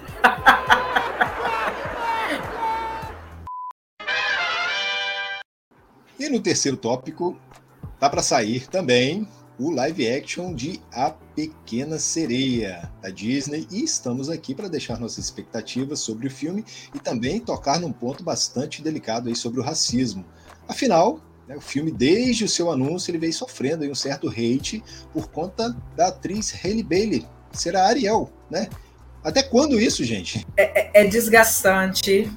E 6.17 6.29
no 6.31 6.41
terceiro 6.41 6.77
tópico, 6.77 7.39
tá 7.99 8.09
para 8.09 8.23
sair 8.23 8.67
também 8.69 9.29
o 9.59 9.71
live 9.71 10.09
action 10.09 10.55
de 10.55 10.81
A 10.93 11.11
Pequena 11.11 11.99
Sereia, 11.99 12.91
da 13.03 13.11
Disney, 13.11 13.67
e 13.71 13.85
estamos 13.85 14.31
aqui 14.31 14.55
para 14.55 14.69
deixar 14.69 14.99
nossas 14.99 15.25
expectativas 15.25 16.01
sobre 16.01 16.29
o 16.29 16.31
filme 16.31 16.65
e 16.95 16.99
também 16.99 17.41
tocar 17.41 17.79
num 17.79 17.93
ponto 17.93 18.25
bastante 18.25 18.81
delicado 18.81 19.29
aí 19.29 19.37
sobre 19.37 19.61
o 19.61 19.63
racismo. 19.63 20.25
Afinal, 20.67 21.21
o 21.49 21.61
filme, 21.61 21.91
desde 21.91 22.45
o 22.45 22.49
seu 22.49 22.71
anúncio, 22.71 23.11
ele 23.11 23.19
veio 23.19 23.33
sofrendo 23.33 23.85
um 23.85 23.95
certo 23.95 24.29
hate 24.29 24.83
por 25.13 25.29
conta 25.29 25.77
da 25.97 26.09
atriz 26.09 26.55
Hailey 26.65 26.83
Bailey, 26.83 27.27
ser 27.53 27.77
a 27.77 27.87
Ariel, 27.87 28.31
né? 28.51 28.69
Até 29.23 29.43
quando 29.43 29.81
isso, 29.81 30.05
gente? 30.05 30.47
É, 30.57 31.01
é, 31.01 31.03
é 31.03 31.05
desgastante, 31.07 32.31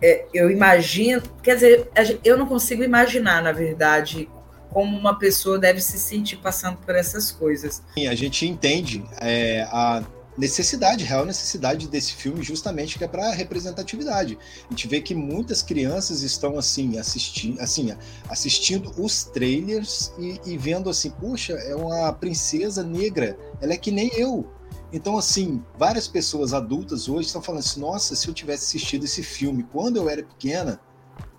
é, 0.00 0.26
eu 0.34 0.50
imagino, 0.50 1.22
quer 1.42 1.54
dizer, 1.54 1.88
eu 2.24 2.36
não 2.36 2.46
consigo 2.46 2.82
imaginar, 2.82 3.42
na 3.42 3.52
verdade, 3.52 4.28
como 4.70 4.96
uma 4.98 5.18
pessoa 5.18 5.58
deve 5.58 5.80
se 5.80 5.98
sentir 5.98 6.38
passando 6.38 6.78
por 6.78 6.94
essas 6.96 7.30
coisas. 7.30 7.82
Sim, 7.94 8.08
a 8.08 8.14
gente 8.14 8.46
entende 8.46 9.04
é, 9.20 9.62
a 9.70 10.02
necessidade, 10.36 11.04
real 11.04 11.24
necessidade 11.26 11.88
desse 11.88 12.14
filme, 12.14 12.42
justamente 12.42 12.98
que 12.98 13.04
é 13.04 13.08
para 13.08 13.30
representatividade. 13.32 14.38
A 14.66 14.70
gente 14.70 14.88
vê 14.88 15.00
que 15.00 15.14
muitas 15.14 15.62
crianças 15.62 16.22
estão 16.22 16.58
assim 16.58 16.98
assistindo, 16.98 17.60
assim, 17.60 17.94
assistindo 18.28 18.92
os 18.96 19.24
trailers 19.24 20.12
e, 20.18 20.40
e 20.46 20.56
vendo 20.56 20.88
assim, 20.88 21.10
puxa, 21.10 21.52
é 21.52 21.74
uma 21.74 22.12
princesa 22.12 22.82
negra, 22.82 23.38
ela 23.60 23.72
é 23.72 23.76
que 23.76 23.90
nem 23.90 24.10
eu. 24.14 24.50
Então, 24.92 25.16
assim, 25.16 25.62
várias 25.78 26.06
pessoas 26.06 26.52
adultas 26.52 27.08
hoje 27.08 27.26
estão 27.26 27.42
falando 27.42 27.60
assim: 27.60 27.80
nossa, 27.80 28.14
se 28.14 28.28
eu 28.28 28.34
tivesse 28.34 28.64
assistido 28.64 29.04
esse 29.04 29.22
filme 29.22 29.62
quando 29.72 29.96
eu 29.96 30.08
era 30.08 30.22
pequena, 30.22 30.80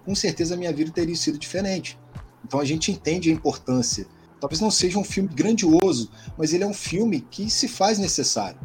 com 0.03 0.15
certeza 0.15 0.55
a 0.55 0.57
minha 0.57 0.73
vida 0.73 0.91
teria 0.91 1.15
sido 1.15 1.37
diferente. 1.37 1.99
Então 2.43 2.59
a 2.59 2.65
gente 2.65 2.91
entende 2.91 3.29
a 3.29 3.33
importância. 3.33 4.05
Talvez 4.39 4.59
não 4.59 4.71
seja 4.71 4.99
um 4.99 5.03
filme 5.03 5.29
grandioso, 5.29 6.09
mas 6.37 6.53
ele 6.53 6.63
é 6.63 6.67
um 6.67 6.73
filme 6.73 7.21
que 7.21 7.49
se 7.49 7.67
faz 7.67 7.97
necessário. 7.97 8.59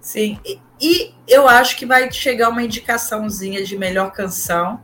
Sim, 0.00 0.38
e, 0.44 0.60
e 0.80 1.14
eu 1.26 1.48
acho 1.48 1.76
que 1.76 1.84
vai 1.84 2.10
chegar 2.10 2.48
uma 2.48 2.62
indicaçãozinha 2.62 3.64
de 3.64 3.76
melhor 3.76 4.12
canção. 4.12 4.80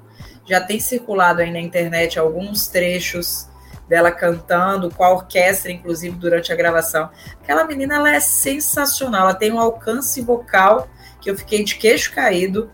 Já 0.47 0.61
tem 0.61 0.79
circulado 0.79 1.41
aí 1.41 1.51
na 1.51 1.61
internet 1.61 2.19
alguns 2.19 2.67
trechos 2.67 3.49
dela 3.89 4.11
cantando, 4.11 4.91
com 4.91 5.05
a 5.05 5.11
orquestra, 5.11 5.71
inclusive, 5.71 6.17
durante 6.17 6.53
a 6.53 6.57
gravação. 6.57 7.11
Aquela 7.43 7.65
menina, 7.65 7.97
ela 7.97 8.15
é 8.15 8.21
sensacional, 8.21 9.23
ela 9.23 9.35
tem 9.35 9.53
um 9.53 9.61
alcance 9.61 10.21
vocal 10.21 10.89
que 11.21 11.31
eu 11.31 11.37
fiquei 11.37 11.65
de 11.65 11.77
queixo 11.77 12.13
caído. 12.13 12.71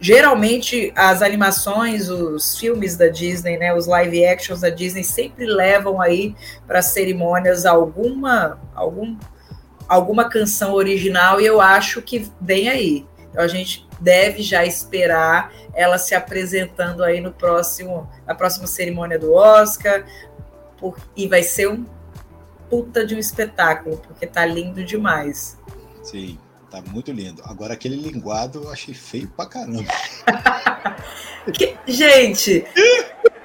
Geralmente, 0.00 0.92
as 0.96 1.20
animações, 1.22 2.08
os 2.08 2.58
filmes 2.58 2.96
da 2.96 3.08
Disney, 3.08 3.58
né, 3.58 3.74
os 3.74 3.86
live 3.86 4.24
actions 4.24 4.60
da 4.60 4.70
Disney 4.70 5.04
sempre 5.04 5.44
levam 5.44 6.00
aí 6.00 6.34
para 6.66 6.80
cerimônias 6.80 7.66
alguma, 7.66 8.58
algum, 8.74 9.16
alguma 9.90 10.28
canção 10.28 10.72
original 10.74 11.40
e 11.40 11.46
eu 11.46 11.60
acho 11.60 12.00
que 12.00 12.30
vem 12.40 12.68
aí. 12.68 13.04
Então 13.28 13.42
a 13.42 13.48
gente 13.48 13.88
deve 14.00 14.40
já 14.40 14.64
esperar 14.64 15.52
ela 15.74 15.98
se 15.98 16.14
apresentando 16.14 17.02
aí 17.02 17.20
no 17.20 17.32
próximo, 17.32 18.08
na 18.24 18.32
próxima 18.32 18.68
cerimônia 18.68 19.18
do 19.18 19.34
Oscar, 19.34 20.06
por, 20.78 20.96
e 21.16 21.26
vai 21.26 21.42
ser 21.42 21.68
um 21.68 21.84
puta 22.68 23.04
de 23.04 23.16
um 23.16 23.18
espetáculo, 23.18 23.98
porque 23.98 24.28
tá 24.28 24.46
lindo 24.46 24.84
demais. 24.84 25.58
Sim, 26.04 26.38
tá 26.70 26.80
muito 26.80 27.10
lindo. 27.10 27.42
Agora 27.44 27.74
aquele 27.74 27.96
linguado 27.96 28.62
eu 28.62 28.70
achei 28.70 28.94
feio 28.94 29.28
pra 29.28 29.46
caramba. 29.46 29.92
que, 31.52 31.76
gente, 31.84 32.64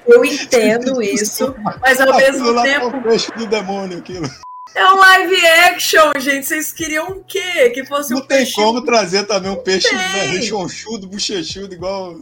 eu 0.06 0.24
entendo 0.24 1.02
isso, 1.02 1.56
mas 1.80 2.00
ao 2.00 2.16
mesmo 2.16 2.62
tempo. 2.62 2.86
O 2.86 3.02
peixe 3.02 3.32
do 3.32 3.48
demônio 3.48 3.98
aquilo. 3.98 4.28
É 4.76 4.84
um 4.92 4.96
live 4.96 5.46
action, 5.70 6.12
gente. 6.18 6.46
Vocês 6.46 6.70
queriam 6.72 7.08
o 7.08 7.24
quê? 7.24 7.70
Que 7.70 7.84
fosse 7.86 8.10
Não 8.12 8.18
um 8.18 8.26
tem 8.26 8.38
peixe. 8.38 8.54
como 8.54 8.82
trazer 8.84 9.24
também 9.24 9.50
um 9.50 9.56
peixe 9.62 9.90
né, 9.94 10.26
rechonchudo, 10.26 11.06
bochechudo, 11.08 11.72
igual. 11.74 12.14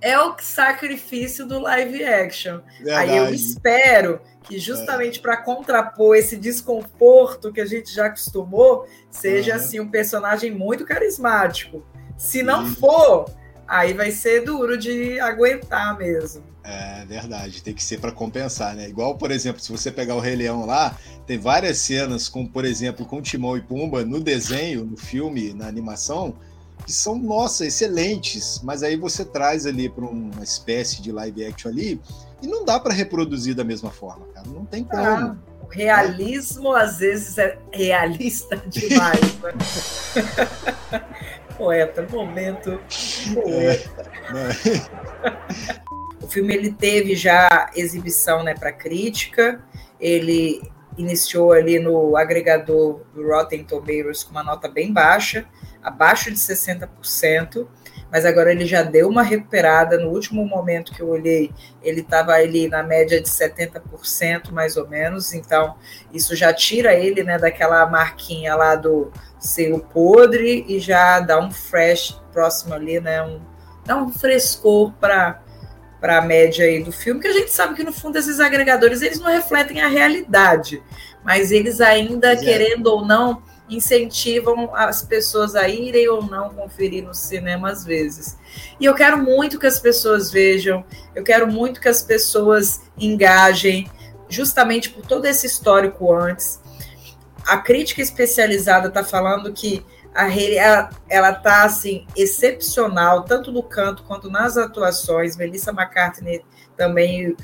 É 0.00 0.18
o 0.20 0.34
sacrifício 0.38 1.46
do 1.46 1.58
live 1.58 2.04
action. 2.04 2.60
Aí 2.94 3.08
eu 3.16 3.24
Verdade. 3.24 3.34
espero 3.36 4.20
que 4.44 4.58
justamente 4.58 5.20
para 5.20 5.38
contrapor 5.38 6.14
esse 6.16 6.36
desconforto 6.36 7.50
que 7.52 7.60
a 7.60 7.64
gente 7.66 7.92
já 7.94 8.06
acostumou, 8.06 8.86
seja 9.10 9.52
Uhum. 9.52 9.56
assim 9.60 9.80
um 9.80 9.88
personagem 9.90 10.50
muito 10.50 10.84
carismático. 10.84 11.82
Se 12.18 12.42
não 12.42 12.66
for, 12.66 13.24
aí 13.72 13.94
vai 13.94 14.10
ser 14.10 14.44
duro 14.44 14.76
de 14.76 15.18
aguentar 15.18 15.96
mesmo. 15.96 16.42
É 16.62 17.04
verdade, 17.06 17.62
tem 17.62 17.72
que 17.72 17.82
ser 17.82 17.98
para 17.98 18.12
compensar, 18.12 18.76
né? 18.76 18.86
Igual, 18.86 19.16
por 19.16 19.30
exemplo, 19.30 19.60
se 19.62 19.72
você 19.72 19.90
pegar 19.90 20.14
o 20.14 20.20
Rei 20.20 20.36
Leão 20.36 20.66
lá, 20.66 20.96
tem 21.26 21.38
várias 21.38 21.78
cenas, 21.78 22.28
como 22.28 22.48
por 22.48 22.66
exemplo, 22.66 23.06
com 23.06 23.22
Timão 23.22 23.56
e 23.56 23.62
Pumba 23.62 24.04
no 24.04 24.20
desenho, 24.20 24.84
no 24.84 24.96
filme, 24.96 25.54
na 25.54 25.66
animação, 25.66 26.34
que 26.84 26.92
são, 26.92 27.18
nossa, 27.18 27.66
excelentes, 27.66 28.60
mas 28.62 28.82
aí 28.82 28.94
você 28.94 29.24
traz 29.24 29.64
ali 29.64 29.88
para 29.88 30.04
uma 30.04 30.44
espécie 30.44 31.00
de 31.00 31.10
live 31.10 31.46
action 31.46 31.70
ali 31.70 32.00
e 32.42 32.46
não 32.46 32.66
dá 32.66 32.78
para 32.78 32.92
reproduzir 32.92 33.54
da 33.54 33.64
mesma 33.64 33.90
forma, 33.90 34.26
cara. 34.34 34.46
Não 34.48 34.66
tem 34.66 34.84
como. 34.84 35.02
Ah, 35.02 35.36
o 35.62 35.66
realismo 35.66 36.72
às 36.72 36.98
vezes 36.98 37.38
é 37.38 37.58
realista 37.72 38.56
demais. 38.68 39.20
Né? 39.40 39.52
poeta, 41.62 42.06
momento 42.10 42.80
né? 43.30 43.78
O 46.22 46.28
filme 46.28 46.54
ele 46.54 46.72
teve 46.72 47.16
já 47.16 47.68
exibição 47.74 48.44
né, 48.44 48.54
para 48.54 48.72
crítica, 48.72 49.60
ele 50.00 50.62
iniciou 50.96 51.52
ali 51.52 51.80
no 51.80 52.16
agregador 52.16 53.00
do 53.12 53.26
Rotten 53.26 53.64
Tomatoes 53.64 54.22
com 54.22 54.30
uma 54.30 54.44
nota 54.44 54.68
bem 54.68 54.92
baixa, 54.92 55.46
abaixo 55.82 56.30
de 56.30 56.38
60%, 56.38 57.66
mas 58.12 58.26
agora 58.26 58.52
ele 58.52 58.66
já 58.66 58.82
deu 58.82 59.08
uma 59.08 59.22
recuperada. 59.22 59.96
No 59.96 60.10
último 60.10 60.44
momento 60.44 60.92
que 60.92 61.00
eu 61.00 61.08
olhei, 61.08 61.50
ele 61.82 62.02
estava 62.02 62.32
ali 62.32 62.68
na 62.68 62.82
média 62.82 63.18
de 63.18 63.28
70% 63.28 64.52
mais 64.52 64.76
ou 64.76 64.86
menos, 64.86 65.32
então 65.32 65.76
isso 66.12 66.36
já 66.36 66.52
tira 66.52 66.92
ele 66.92 67.22
né, 67.22 67.38
daquela 67.38 67.86
marquinha 67.86 68.54
lá 68.54 68.76
do 68.76 69.10
selo 69.40 69.80
podre 69.80 70.66
e 70.68 70.78
já 70.78 71.20
dá 71.20 71.40
um 71.40 71.50
fresh 71.50 72.20
próximo 72.30 72.74
ali, 72.74 73.00
né? 73.00 73.22
Um, 73.22 73.40
dá 73.82 73.96
um 73.96 74.10
frescor 74.10 74.92
para 75.00 75.40
para 75.98 76.18
a 76.18 76.20
média 76.20 76.64
aí 76.64 76.82
do 76.82 76.90
filme, 76.90 77.20
que 77.20 77.28
a 77.28 77.32
gente 77.32 77.52
sabe 77.52 77.76
que 77.76 77.84
no 77.84 77.92
fundo 77.92 78.18
esses 78.18 78.40
agregadores 78.40 79.00
eles 79.02 79.20
não 79.20 79.30
refletem 79.30 79.80
a 79.80 79.86
realidade, 79.86 80.82
mas 81.22 81.52
eles 81.52 81.80
ainda, 81.80 82.36
querendo 82.36 82.88
ou 82.88 83.06
não, 83.06 83.40
incentivam 83.76 84.74
as 84.74 85.02
pessoas 85.02 85.54
a 85.54 85.68
irem 85.68 86.08
ou 86.08 86.22
não 86.22 86.50
conferir 86.50 87.04
no 87.04 87.14
cinema 87.14 87.70
às 87.70 87.84
vezes. 87.84 88.36
E 88.78 88.84
eu 88.84 88.94
quero 88.94 89.18
muito 89.18 89.58
que 89.58 89.66
as 89.66 89.78
pessoas 89.78 90.30
vejam, 90.30 90.84
eu 91.14 91.22
quero 91.22 91.50
muito 91.50 91.80
que 91.80 91.88
as 91.88 92.02
pessoas 92.02 92.82
engajem, 92.98 93.90
justamente 94.28 94.90
por 94.90 95.06
todo 95.06 95.26
esse 95.26 95.46
histórico 95.46 96.12
antes. 96.12 96.60
A 97.46 97.58
crítica 97.58 98.00
especializada 98.00 98.88
está 98.88 99.02
falando 99.02 99.52
que 99.52 99.84
a 100.14 100.24
Hayley, 100.24 100.58
ela, 100.58 100.90
ela 101.08 101.32
tá 101.32 101.64
assim 101.64 102.06
excepcional 102.14 103.24
tanto 103.24 103.50
no 103.50 103.62
canto 103.62 104.02
quanto 104.04 104.30
nas 104.30 104.56
atuações. 104.56 105.36
Melissa 105.36 105.70
McCartney 105.70 106.44
também 106.76 107.34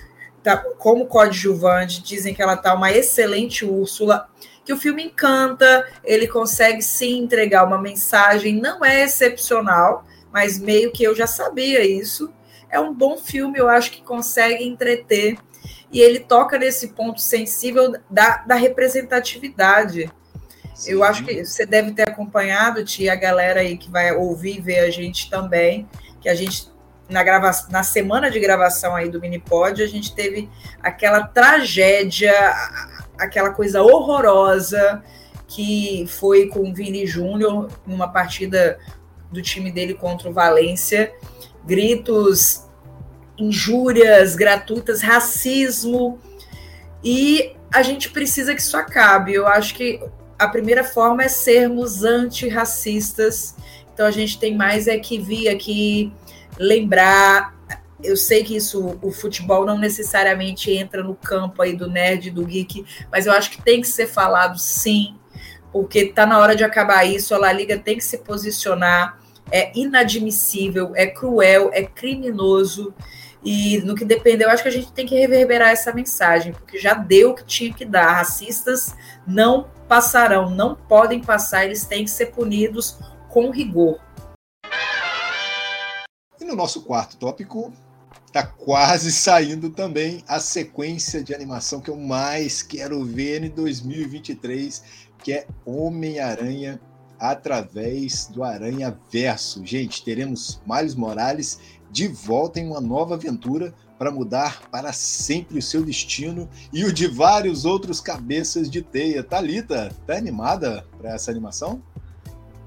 tá 0.43 0.57
como 0.57 1.07
coadjuvante, 1.07 2.03
dizem 2.03 2.35
que 2.35 2.43
ela 2.43 2.57
tá 2.57 2.75
uma 2.75 2.93
excelente 2.93 3.65
Úrsula, 3.65 4.29
que 4.69 4.73
o 4.75 4.77
filme 4.77 5.03
encanta, 5.03 5.89
ele 6.05 6.29
consegue 6.29 6.83
sim 6.83 7.21
entregar 7.21 7.65
uma 7.65 7.81
mensagem, 7.81 8.61
não 8.61 8.85
é 8.85 9.03
excepcional, 9.03 10.05
mas 10.31 10.59
meio 10.59 10.93
que 10.93 11.03
eu 11.03 11.17
já 11.17 11.27
sabia 11.27 11.83
isso. 11.83 12.31
É 12.69 12.79
um 12.79 12.93
bom 12.93 13.17
filme, 13.17 13.59
eu 13.59 13.67
acho 13.67 13.91
que 13.91 14.03
consegue 14.03 14.63
entreter 14.63 15.39
e 15.91 16.03
ele 16.03 16.21
toca 16.21 16.59
nesse 16.59 16.89
ponto 16.89 17.19
sensível 17.19 17.95
da, 18.11 18.45
da 18.47 18.57
representatividade. 18.57 20.13
Eu 20.87 21.03
acho 21.03 21.25
que 21.25 21.43
você 21.43 21.65
deve 21.65 21.93
ter 21.93 22.07
acompanhado, 22.07 22.85
Tia, 22.85 23.15
a 23.15 23.17
galera 23.17 23.61
aí 23.61 23.79
que 23.79 23.91
vai 23.91 24.15
ouvir 24.15 24.59
e 24.59 24.61
ver 24.61 24.81
a 24.81 24.91
gente 24.91 25.31
também, 25.31 25.89
que 26.21 26.29
a 26.29 26.35
gente, 26.35 26.71
na, 27.09 27.23
grava 27.23 27.51
na 27.71 27.83
semana 27.83 28.31
de 28.31 28.39
gravação 28.39 28.95
aí 28.95 29.09
do 29.09 29.19
Minipod, 29.19 29.83
a 29.83 29.89
gente 29.89 30.15
teve 30.15 30.47
aquela 30.83 31.23
tragédia, 31.27 32.35
aquela 33.19 33.51
coisa 33.51 33.83
horrorosa 33.83 35.03
que 35.47 36.05
foi 36.07 36.47
com 36.47 36.69
o 36.71 36.75
Vini 36.75 37.07
Júnior 37.07 37.69
numa 37.87 38.09
partida 38.09 38.79
do 39.33 39.41
time 39.43 39.73
dele 39.73 39.95
contra 39.95 40.29
o 40.29 40.33
Valência. 40.33 41.13
Gritos, 41.65 42.67
injúrias 43.39 44.37
gratuitas, 44.37 45.01
racismo. 45.01 46.19
E 47.03 47.55
a 47.73 47.83
gente 47.83 48.11
precisa 48.11 48.55
que 48.55 48.61
isso 48.61 48.77
acabe. 48.77 49.35
Eu 49.35 49.47
acho 49.47 49.75
que 49.75 50.01
a 50.39 50.49
primeira 50.49 50.85
forma 50.85 51.25
é 51.25 51.29
sermos 51.29 52.05
antirracistas. 52.05 53.55
Então 53.93 54.07
a 54.07 54.11
gente 54.11 54.39
tem 54.39 54.57
mais 54.57 54.87
é 54.87 54.99
que 54.99 55.19
vir 55.19 55.49
aqui 55.49 56.13
lembrar. 56.59 57.58
Eu 58.03 58.17
sei 58.17 58.45
que 58.45 58.55
isso, 58.57 58.99
o 59.03 59.11
futebol 59.11 59.67
não 59.67 59.77
necessariamente 59.77 60.71
entra 60.71 61.03
no 61.03 61.15
campo 61.15 61.61
aí 61.63 61.75
do 61.75 61.91
nerd, 61.91 62.31
do 62.31 62.45
geek, 62.45 62.85
mas 63.11 63.27
eu 63.27 63.33
acho 63.33 63.51
que 63.51 63.63
tem 63.63 63.81
que 63.81 63.89
ser 63.89 64.07
falado 64.07 64.59
sim, 64.59 65.17
porque 65.73 66.07
tá 66.07 66.25
na 66.25 66.39
hora 66.39 66.55
de 66.55 66.63
acabar 66.63 67.05
isso. 67.05 67.35
A 67.35 67.39
La 67.39 67.53
Liga 67.53 67.77
tem 67.77 67.97
que 67.97 68.05
se 68.05 68.19
posicionar. 68.19 69.19
É 69.51 69.73
inadmissível, 69.77 70.93
é 70.95 71.07
cruel, 71.07 71.71
é 71.73 71.83
criminoso. 71.83 72.95
E 73.45 73.79
no 73.79 73.95
que 73.95 74.05
depender, 74.05 74.45
eu 74.45 74.51
acho 74.51 74.63
que 74.63 74.69
a 74.69 74.73
gente 74.73 74.93
tem 74.93 75.07
que 75.07 75.15
reverberar 75.15 75.71
essa 75.71 75.93
mensagem, 75.93 76.53
porque 76.53 76.79
já 76.79 76.95
deu 76.95 77.31
o 77.31 77.35
que 77.35 77.45
tinha 77.45 77.73
que 77.73 77.85
dar. 77.85 78.13
Racistas 78.13 78.95
não 79.27 79.69
passarão, 79.89 80.51
não 80.51 80.75
podem 80.75 81.21
passar, 81.21 81.65
eles 81.65 81.85
têm 81.85 82.05
que 82.05 82.11
ser 82.11 82.27
punidos 82.27 82.99
com 83.29 83.51
rigor. 83.51 83.99
E 86.41 86.45
no 86.45 86.55
nosso 86.55 86.83
quarto 86.83 87.17
tópico, 87.17 87.73
tá 88.33 88.43
quase 88.47 89.11
saindo 89.11 89.71
também 89.71 90.23
a 90.29 90.39
sequência 90.39 91.23
de 91.23 91.35
animação 91.35 91.81
que 91.81 91.91
eu 91.91 91.97
mais 91.97 92.63
quero 92.63 93.05
ver 93.05 93.43
em 93.43 93.51
2023, 93.51 94.83
que 95.23 95.33
é 95.33 95.47
Homem-Aranha 95.65 96.81
através 97.19 98.27
do 98.27 98.45
Aranha 98.45 98.97
Verso. 99.11 99.65
Gente, 99.65 100.05
teremos 100.05 100.61
Miles 100.67 100.95
Morales 100.95 101.59
de 101.91 102.07
volta 102.07 102.61
em 102.61 102.67
uma 102.67 102.81
nova 102.81 103.15
aventura 103.15 103.75
para 103.99 104.13
mudar 104.13 104.69
para 104.71 104.93
sempre 104.93 105.59
o 105.59 105.63
seu 105.63 105.85
destino 105.85 106.49
e 106.73 106.85
o 106.85 106.93
de 106.93 107.09
vários 107.09 107.65
outros 107.65 108.01
cabeças 108.01 108.71
de 108.71 108.83
teia. 108.83 109.25
Talita, 109.25 109.93
tá 110.07 110.17
animada 110.17 110.87
para 110.99 111.15
essa 111.15 111.31
animação? 111.31 111.83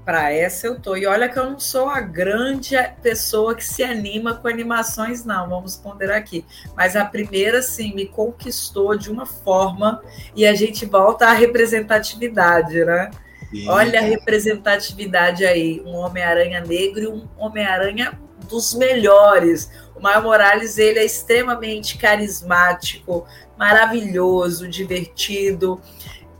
Para 0.04 0.32
essa 0.32 0.66
eu 0.66 0.80
tô. 0.80 0.96
E 0.96 1.06
olha 1.06 1.28
que 1.28 1.38
eu 1.38 1.48
não 1.48 1.60
sou 1.60 1.88
a 1.88 2.00
grande 2.00 2.74
pessoa 3.02 3.54
que 3.54 3.64
se 3.64 3.84
anima 3.84 4.34
com 4.34 4.48
animações, 4.48 5.24
não. 5.24 5.48
Vamos 5.48 5.76
ponderar 5.76 6.16
aqui. 6.16 6.44
Mas 6.76 6.96
a 6.96 7.04
primeira, 7.04 7.62
sim, 7.62 7.94
me 7.94 8.06
conquistou 8.06 8.96
de 8.96 9.10
uma 9.10 9.26
forma 9.26 10.02
e 10.34 10.44
a 10.44 10.54
gente 10.54 10.84
volta 10.86 11.26
à 11.26 11.32
representatividade, 11.32 12.84
né? 12.84 13.10
Sim, 13.50 13.68
Olha 13.68 14.00
a 14.00 14.02
representatividade 14.02 15.44
aí. 15.44 15.80
Um 15.84 15.94
Homem-Aranha 15.94 16.60
negro 16.60 17.02
e 17.02 17.06
um 17.06 17.28
Homem-Aranha 17.38 18.18
dos 18.48 18.74
melhores. 18.74 19.70
O 19.94 20.00
Maio 20.00 20.22
Morales, 20.22 20.78
ele 20.78 20.98
é 20.98 21.04
extremamente 21.04 21.96
carismático, 21.96 23.24
maravilhoso, 23.56 24.66
divertido, 24.66 25.80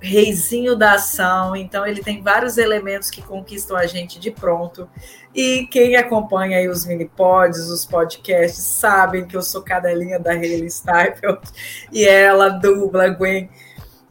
reizinho 0.03 0.77
da 0.77 0.95
ação. 0.95 1.55
Então, 1.57 1.87
ele 1.87 2.03
tem 2.03 2.21
vários 2.21 2.59
elementos 2.59 3.09
que 3.09 3.23
conquistam 3.23 3.77
a 3.77 3.87
gente 3.87 4.19
de 4.19 4.31
pronto. 4.31 4.88
E 5.35 5.67
quem 5.71 5.97
acompanha 5.97 6.59
aí 6.59 6.69
os 6.69 6.85
mini-pods, 6.85 7.71
os 7.71 7.87
podcasts, 7.87 8.65
sabem 8.65 9.25
que 9.25 9.37
eu 9.37 9.43
sou 9.43 9.62
cadelinha 9.62 10.19
da 10.19 10.33
Hayley 10.33 10.69
Steinfeld 10.69 11.41
e 11.91 12.05
ela 12.05 12.49
dubla 12.49 13.09
Gwen 13.09 13.49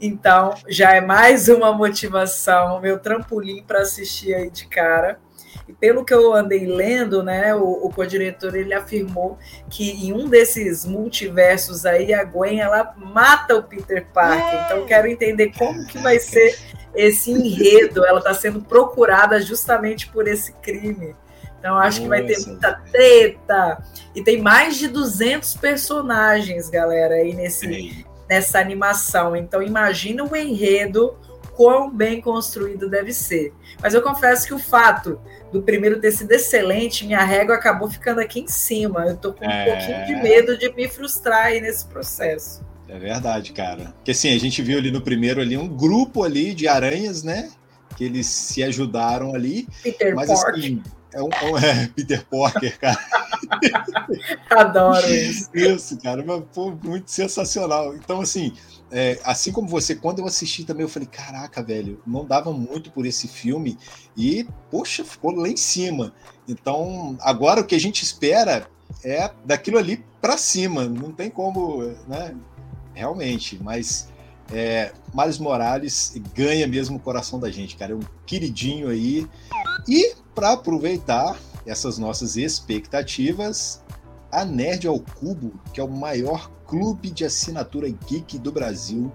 então, 0.04 0.56
já 0.67 0.95
é 0.95 0.99
mais 0.99 1.47
uma 1.47 1.71
motivação, 1.71 2.82
meu 2.82 2.97
trampolim 2.97 3.62
para 3.62 3.82
assistir 3.82 4.34
aí 4.34 4.49
de 4.49 4.65
cara. 4.65 5.19
E 5.67 5.74
pelo 5.74 6.04
que 6.04 6.13
eu 6.13 6.34
andei 6.34 6.65
lendo, 6.65 7.24
né, 7.24 7.56
o, 7.56 7.86
o 7.86 7.89
co-diretor 7.93 8.56
ele 8.56 8.74
afirmou 8.74 9.38
que 9.69 9.91
em 10.06 10.13
um 10.13 10.28
desses 10.28 10.86
multiversos 10.86 11.86
aí 11.86 12.13
a 12.13 12.24
Gwen 12.24 12.60
ela 12.60 12.93
mata 12.97 13.56
o 13.56 13.63
Peter 13.63 14.06
Parker. 14.13 14.65
Então, 14.65 14.86
quero 14.86 15.08
entender 15.08 15.52
como 15.58 15.86
que 15.86 15.97
vai 16.00 16.19
ser 16.19 16.58
esse 16.95 17.32
enredo. 17.32 18.06
Ela 18.06 18.19
está 18.19 18.34
sendo 18.34 18.62
procurada 18.62 19.41
justamente 19.41 20.08
por 20.10 20.28
esse 20.28 20.54
crime. 20.54 21.15
Então, 21.60 21.78
acho 21.78 22.02
que 22.02 22.08
vai 22.08 22.24
ter 22.24 22.39
muita 22.45 22.74
treta. 22.91 23.84
E 24.15 24.24
tem 24.24 24.41
mais 24.41 24.78
de 24.78 24.88
200 24.88 25.56
personagens, 25.58 26.69
galera, 26.69 27.15
aí 27.15 27.36
nesse 27.36 28.04
nessa 28.32 28.60
animação. 28.60 29.36
Então 29.36 29.62
imagina 29.62 30.24
o 30.24 30.34
enredo 30.34 31.17
quão 31.62 31.95
bem 31.95 32.19
construído 32.19 32.89
deve 32.89 33.13
ser. 33.13 33.54
Mas 33.80 33.93
eu 33.93 34.02
confesso 34.02 34.47
que 34.47 34.54
o 34.56 34.58
fato 34.58 35.21
do 35.54 35.62
primeiro 35.62 36.02
ter 36.02 36.12
sido 36.12 36.32
excelente, 36.32 37.06
minha 37.06 37.24
régua 37.24 37.54
acabou 37.54 37.88
ficando 37.88 38.19
aqui 38.19 38.39
em 38.39 38.47
cima. 38.47 39.06
Eu 39.06 39.15
tô 39.15 39.32
com 39.32 39.45
um 39.45 39.50
é... 39.50 39.65
pouquinho 39.65 40.08
de 40.08 40.24
medo 40.24 40.58
de 40.58 40.74
me 40.74 40.88
frustrar 40.88 41.45
aí 41.45 41.62
nesse 41.62 41.86
processo. 41.86 42.65
É 42.89 42.97
verdade, 42.97 43.54
cara. 43.54 43.93
Porque 43.97 44.10
assim, 44.10 44.34
a 44.34 44.39
gente 44.39 44.60
viu 44.63 44.80
ali 44.80 44.89
no 44.89 45.02
primeiro 45.02 45.39
ali 45.39 45.56
um 45.56 45.67
grupo 45.67 46.24
ali 46.24 46.56
de 46.56 46.67
aranhas, 46.67 47.21
né? 47.21 47.52
Que 47.95 48.06
eles 48.06 48.26
se 48.26 48.63
ajudaram 48.63 49.36
ali. 49.36 49.67
Peter 49.84 50.15
mas, 50.15 50.32
Pork. 50.32 50.60
Assim, 50.60 50.82
é 51.13 51.21
um, 51.21 51.30
é, 51.30 51.88
Peter 51.95 52.26
Porker, 52.26 52.80
cara. 52.80 53.00
Adoro 54.50 55.08
isso. 55.08 55.47
Isso, 55.54 56.02
cara, 56.02 56.24
mas, 56.26 56.43
pô, 56.52 56.71
muito 56.84 57.12
sensacional. 57.12 57.95
Então, 57.95 58.19
assim, 58.19 58.52
é, 58.91 59.19
assim 59.23 59.51
como 59.51 59.67
você, 59.67 59.95
quando 59.95 60.19
eu 60.19 60.25
assisti 60.25 60.65
também, 60.65 60.84
eu 60.84 60.89
falei, 60.89 61.08
caraca, 61.08 61.63
velho, 61.63 62.01
não 62.06 62.25
dava 62.25 62.51
muito 62.51 62.91
por 62.91 63.06
esse 63.06 63.27
filme 63.27 63.77
e, 64.17 64.45
poxa, 64.69 65.04
ficou 65.06 65.32
lá 65.32 65.47
em 65.47 65.58
cima. 65.58 66.13
Então, 66.47 67.17
agora 67.21 67.62
o 67.62 67.65
que 67.65 67.75
a 67.75 67.80
gente 67.80 68.04
espera 68.04 68.67
é 69.04 69.32
daquilo 69.45 69.77
ali 69.77 70.04
para 70.19 70.38
cima, 70.38 70.86
não 70.86 71.12
tem 71.12 71.30
como, 71.30 71.84
né? 72.08 72.36
Realmente, 72.93 73.58
mas 73.63 74.10
é, 74.51 74.91
Miles 75.13 75.39
Morales 75.39 76.13
ganha 76.36 76.67
mesmo 76.67 76.97
o 76.97 76.99
coração 76.99 77.39
da 77.39 77.49
gente, 77.49 77.77
cara, 77.77 77.93
é 77.93 77.95
um 77.95 78.01
queridinho 78.25 78.89
aí. 78.89 79.25
E 79.88 80.13
para 80.36 80.51
aproveitar 80.51 81.38
essas 81.65 81.97
nossas 81.97 82.36
expectativas, 82.36 83.82
a 84.32 84.46
Nerd 84.46 84.88
ao 84.88 85.00
Cubo, 85.00 85.54
que 85.74 85.80
é 85.80 85.84
o 85.84 85.89
maior 85.89 86.50
clube 86.65 87.10
de 87.12 87.26
assinatura 87.26 87.89
geek 87.89 88.39
do 88.39 88.52
Brasil, 88.52 89.12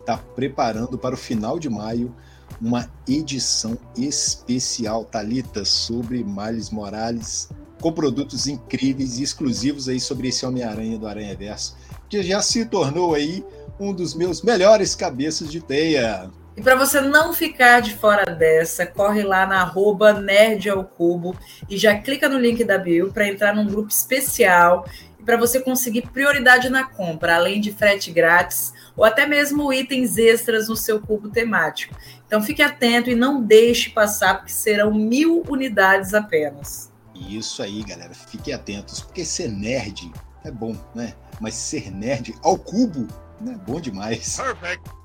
está 0.00 0.18
preparando 0.18 0.98
para 0.98 1.14
o 1.14 1.18
final 1.18 1.58
de 1.58 1.68
maio 1.68 2.14
uma 2.60 2.90
edição 3.06 3.78
especial, 3.96 5.04
Talita, 5.04 5.64
sobre 5.64 6.24
Miles 6.24 6.70
Morales, 6.70 7.48
com 7.80 7.92
produtos 7.92 8.46
incríveis 8.46 9.18
e 9.18 9.22
exclusivos 9.22 9.88
aí 9.88 10.00
sobre 10.00 10.28
esse 10.28 10.44
Homem-Aranha 10.44 10.98
do 10.98 11.06
Aranha 11.06 11.36
Verso, 11.36 11.76
que 12.08 12.22
já 12.22 12.42
se 12.42 12.64
tornou 12.66 13.14
aí 13.14 13.44
um 13.78 13.92
dos 13.92 14.14
meus 14.14 14.42
melhores 14.42 14.94
cabeças 14.94 15.50
de 15.50 15.60
teia. 15.60 16.30
E 16.58 16.60
para 16.60 16.74
você 16.74 17.00
não 17.00 17.32
ficar 17.32 17.78
de 17.78 17.94
fora 17.94 18.34
dessa, 18.34 18.84
corre 18.84 19.22
lá 19.22 19.46
na 19.46 19.60
arroba 19.60 20.12
Nerd 20.12 20.68
ao 20.68 20.82
Cubo 20.82 21.38
e 21.70 21.78
já 21.78 21.96
clica 21.96 22.28
no 22.28 22.36
link 22.36 22.64
da 22.64 22.76
bio 22.76 23.12
para 23.12 23.28
entrar 23.28 23.54
num 23.54 23.64
grupo 23.64 23.90
especial 23.90 24.84
e 25.20 25.22
para 25.22 25.36
você 25.36 25.60
conseguir 25.60 26.10
prioridade 26.10 26.68
na 26.68 26.82
compra, 26.82 27.36
além 27.36 27.60
de 27.60 27.70
frete 27.70 28.10
grátis 28.10 28.72
ou 28.96 29.04
até 29.04 29.24
mesmo 29.24 29.72
itens 29.72 30.18
extras 30.18 30.66
no 30.66 30.74
seu 30.74 31.00
cubo 31.00 31.28
temático. 31.28 31.94
Então 32.26 32.42
fique 32.42 32.60
atento 32.60 33.08
e 33.08 33.14
não 33.14 33.40
deixe 33.40 33.90
passar, 33.90 34.38
porque 34.38 34.50
serão 34.50 34.92
mil 34.92 35.44
unidades 35.48 36.12
apenas. 36.12 36.90
Isso 37.14 37.62
aí, 37.62 37.84
galera. 37.84 38.14
Fiquem 38.14 38.52
atentos, 38.52 38.98
porque 38.98 39.24
ser 39.24 39.48
nerd 39.48 40.10
é 40.44 40.50
bom, 40.50 40.76
né? 40.92 41.14
Mas 41.40 41.54
ser 41.54 41.92
nerd 41.92 42.34
ao 42.42 42.58
cubo 42.58 43.06
é 43.46 43.54
bom 43.58 43.80
demais. 43.80 44.38
Perfect. 44.38 44.98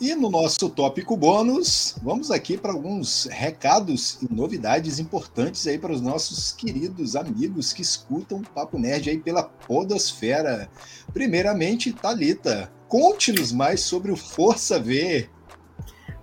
E 0.00 0.14
no 0.14 0.30
nosso 0.30 0.70
tópico 0.70 1.14
bônus, 1.14 1.94
vamos 2.02 2.30
aqui 2.30 2.56
para 2.56 2.72
alguns 2.72 3.26
recados 3.30 4.16
e 4.22 4.32
novidades 4.32 4.98
importantes 4.98 5.66
aí 5.66 5.78
para 5.78 5.92
os 5.92 6.00
nossos 6.00 6.52
queridos 6.52 7.14
amigos 7.14 7.74
que 7.74 7.82
escutam 7.82 8.38
o 8.38 8.48
Papo 8.48 8.78
Nerd 8.78 9.10
aí 9.10 9.18
pela 9.18 9.42
podosfera. 9.42 10.70
Primeiramente, 11.12 11.92
Talita, 11.92 12.72
conte-nos 12.88 13.52
mais 13.52 13.80
sobre 13.80 14.10
o 14.10 14.16
Força 14.16 14.80
V. 14.80 15.28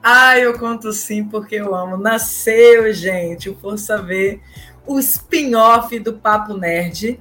Ah, 0.02 0.40
eu 0.40 0.58
conto 0.58 0.92
sim, 0.92 1.24
porque 1.24 1.58
eu 1.58 1.76
amo. 1.76 1.98
Nasceu, 1.98 2.92
gente, 2.92 3.48
o 3.48 3.56
Força 3.56 4.02
V, 4.02 4.42
o 4.88 4.98
spin-off 4.98 6.00
do 6.00 6.14
Papo 6.14 6.56
Nerd, 6.56 7.20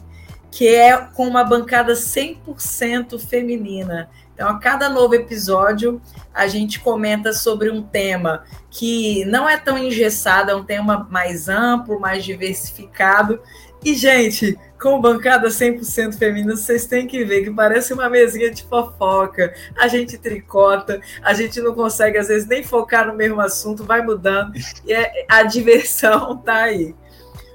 que 0.51 0.69
é 0.69 0.97
com 0.97 1.29
uma 1.29 1.45
bancada 1.45 1.93
100% 1.93 3.19
feminina. 3.19 4.09
Então, 4.37 4.51
a 4.51 4.59
cada 4.59 4.91
novo 4.91 5.15
episódio, 5.15 5.99
a 6.35 6.47
gente 6.47 6.79
comenta 6.81 7.33
sobre 7.33 7.71
um 7.71 7.83
tema 7.83 8.45
que 8.71 9.25
não 9.25 9.49
é 9.49 9.57
tão 9.57 9.79
engessado, 9.79 10.51
é 10.51 10.55
um 10.55 10.63
tema 10.63 11.09
mais 11.11 11.49
amplo, 11.49 11.99
mais 11.99 12.23
diversificado. 12.23 13.41
E, 13.83 13.95
gente, 13.95 14.59
com 14.79 15.01
bancada 15.01 15.49
100% 15.49 16.19
feminina, 16.19 16.55
vocês 16.55 16.85
têm 16.85 17.07
que 17.07 17.25
ver 17.25 17.45
que 17.45 17.51
parece 17.51 17.95
uma 17.95 18.11
mesinha 18.11 18.51
de 18.51 18.63
fofoca. 18.65 19.55
A 19.75 19.89
gente 19.89 20.19
tricota, 20.19 21.01
a 21.23 21.33
gente 21.33 21.59
não 21.63 21.75
consegue, 21.75 22.19
às 22.19 22.29
vezes, 22.29 22.47
nem 22.47 22.63
focar 22.63 23.07
no 23.07 23.15
mesmo 23.15 23.41
assunto, 23.41 23.85
vai 23.85 24.03
mudando. 24.03 24.53
E 24.85 24.93
é, 24.93 25.25
a 25.31 25.45
diversão 25.45 26.37
tá 26.45 26.65
aí. 26.65 26.95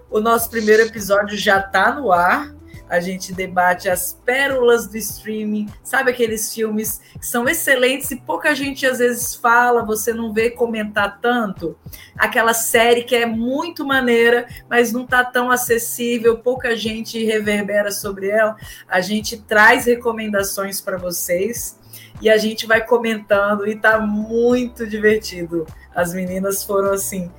O 0.09 0.19
nosso 0.19 0.49
primeiro 0.49 0.81
episódio 0.81 1.37
já 1.37 1.61
tá 1.61 1.93
no 1.93 2.11
ar 2.11 2.51
a 2.91 2.99
gente 2.99 3.31
debate 3.31 3.87
as 3.87 4.19
pérolas 4.25 4.85
do 4.85 4.97
streaming, 4.97 5.69
sabe 5.81 6.11
aqueles 6.11 6.53
filmes 6.53 6.99
que 7.17 7.25
são 7.25 7.47
excelentes 7.47 8.11
e 8.11 8.17
pouca 8.17 8.53
gente 8.53 8.85
às 8.85 8.97
vezes 8.97 9.33
fala, 9.33 9.85
você 9.85 10.13
não 10.13 10.33
vê 10.33 10.49
comentar 10.49 11.21
tanto. 11.21 11.77
Aquela 12.17 12.53
série 12.53 13.03
que 13.03 13.15
é 13.15 13.25
muito 13.25 13.85
maneira, 13.85 14.45
mas 14.69 14.91
não 14.91 15.05
está 15.05 15.23
tão 15.23 15.49
acessível, 15.49 16.39
pouca 16.39 16.75
gente 16.75 17.23
reverbera 17.23 17.91
sobre 17.91 18.27
ela. 18.27 18.57
A 18.89 18.99
gente 18.99 19.37
traz 19.37 19.85
recomendações 19.85 20.81
para 20.81 20.97
vocês 20.97 21.79
e 22.21 22.29
a 22.29 22.37
gente 22.37 22.67
vai 22.67 22.85
comentando 22.85 23.65
e 23.65 23.71
está 23.71 24.01
muito 24.01 24.85
divertido. 24.85 25.65
As 25.95 26.13
meninas 26.13 26.61
foram 26.65 26.91
assim 26.91 27.31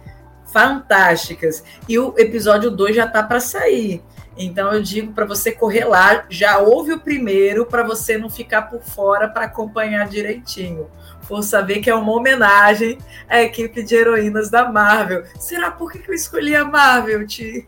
fantásticas. 0.47 1.63
E 1.87 1.99
o 1.99 2.15
episódio 2.17 2.71
2 2.71 2.97
já 2.97 3.05
está 3.05 3.23
para 3.23 3.39
sair. 3.39 4.03
Então 4.37 4.73
eu 4.73 4.83
digo 4.83 5.13
para 5.13 5.25
você 5.25 5.53
correr 5.53 5.85
lá, 5.85 6.25
já 6.29 6.59
ouve 6.59 6.93
o 6.93 7.01
primeiro 7.01 7.67
para 7.67 7.83
você 7.83 8.17
não 8.17 8.31
ficar 8.31 8.63
por 8.63 8.83
fora 8.83 9.29
para 9.29 9.45
acompanhar 9.45 10.09
direitinho. 10.09 10.89
Por 11.29 11.43
saber 11.43 11.81
que 11.81 11.91
é 11.91 11.95
uma 11.95 12.13
homenagem 12.13 12.99
à 13.29 13.43
equipe 13.43 13.83
de 13.83 13.95
heroínas 13.95 14.51
da 14.51 14.71
Marvel. 14.71 15.25
Será 15.39 15.71
por 15.71 15.93
que 15.93 16.03
eu 16.09 16.15
escolhi 16.15 16.55
a 16.57 16.65
Marvel, 16.65 17.27
Ti? 17.27 17.67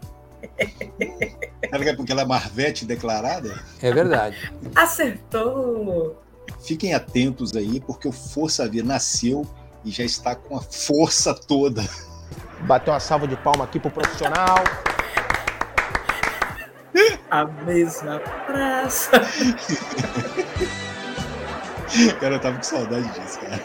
Será 1.64 1.83
que 1.83 1.88
é 1.88 1.96
porque 1.96 2.12
ela 2.12 2.22
é 2.22 2.27
Marvete 2.27 2.85
declarada? 2.85 3.59
É 3.81 3.92
verdade. 3.92 4.53
Acertou! 4.74 6.20
Fiquem 6.61 6.94
atentos 6.94 7.55
aí, 7.55 7.81
porque 7.81 8.09
o 8.09 8.12
Força 8.12 8.68
V 8.68 8.83
nasceu 8.83 9.46
e 9.85 9.90
já 9.90 10.05
está 10.05 10.35
com 10.35 10.57
a 10.57 10.61
força 10.61 11.35
toda. 11.35 11.87
Bateu 12.62 12.92
uma 12.92 13.00
salva 13.00 13.29
de 13.29 13.37
palma 13.37 13.64
aqui 13.64 13.79
pro 13.79 13.90
profissional 13.90 14.64
a 17.40 17.47
mesma 17.64 18.20
praça. 18.47 19.11
cara, 22.20 22.37
eu 22.37 22.40
tava 22.40 22.57
com 22.57 22.62
saudade 22.62 23.09
disso, 23.09 23.40
cara. 23.40 23.61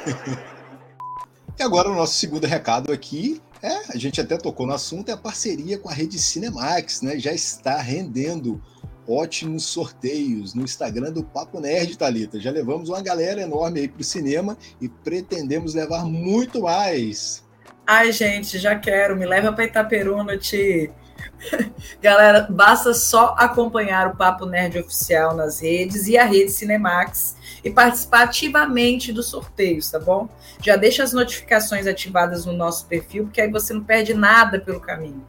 E 1.57 1.63
agora 1.63 1.89
o 1.89 1.95
nosso 1.95 2.13
segundo 2.13 2.47
recado 2.47 2.91
aqui 2.91 3.39
é, 3.61 3.93
a 3.93 3.97
gente 3.97 4.19
até 4.19 4.37
tocou 4.37 4.65
no 4.65 4.73
assunto, 4.73 5.09
é 5.09 5.11
a 5.11 5.17
parceria 5.17 5.77
com 5.77 5.89
a 5.89 5.93
rede 5.93 6.17
Cinemax, 6.17 7.01
né? 7.01 7.19
Já 7.19 7.31
está 7.31 7.77
rendendo 7.79 8.59
ótimos 9.07 9.65
sorteios 9.65 10.53
no 10.53 10.63
Instagram 10.63 11.11
do 11.11 11.23
Papo 11.23 11.59
Nerd, 11.59 11.97
Talita. 11.97 12.39
Já 12.39 12.51
levamos 12.51 12.89
uma 12.89 13.01
galera 13.01 13.41
enorme 13.41 13.81
aí 13.81 13.87
pro 13.87 14.03
cinema 14.03 14.57
e 14.81 14.87
pretendemos 14.87 15.75
levar 15.75 16.05
muito 16.05 16.61
mais. 16.61 17.43
Ai, 17.85 18.11
gente, 18.11 18.57
já 18.57 18.77
quero. 18.77 19.15
Me 19.17 19.25
leva 19.25 19.51
para 19.51 19.65
Itaperuna, 19.65 20.37
te 20.37 20.89
Galera, 22.01 22.47
basta 22.49 22.93
só 22.93 23.35
acompanhar 23.37 24.07
o 24.07 24.15
Papo 24.15 24.45
Nerd 24.45 24.79
Oficial 24.79 25.35
nas 25.35 25.59
redes 25.61 26.07
e 26.07 26.17
a 26.17 26.25
rede 26.25 26.51
Cinemax 26.51 27.35
e 27.63 27.69
participar 27.69 28.23
ativamente 28.23 29.11
dos 29.11 29.27
sorteios, 29.27 29.89
tá 29.89 29.99
bom? 29.99 30.29
Já 30.61 30.75
deixa 30.75 31.03
as 31.03 31.13
notificações 31.13 31.87
ativadas 31.87 32.45
no 32.45 32.53
nosso 32.53 32.85
perfil, 32.85 33.25
porque 33.25 33.41
aí 33.41 33.51
você 33.51 33.73
não 33.73 33.83
perde 33.83 34.13
nada 34.13 34.59
pelo 34.59 34.79
caminho. 34.79 35.25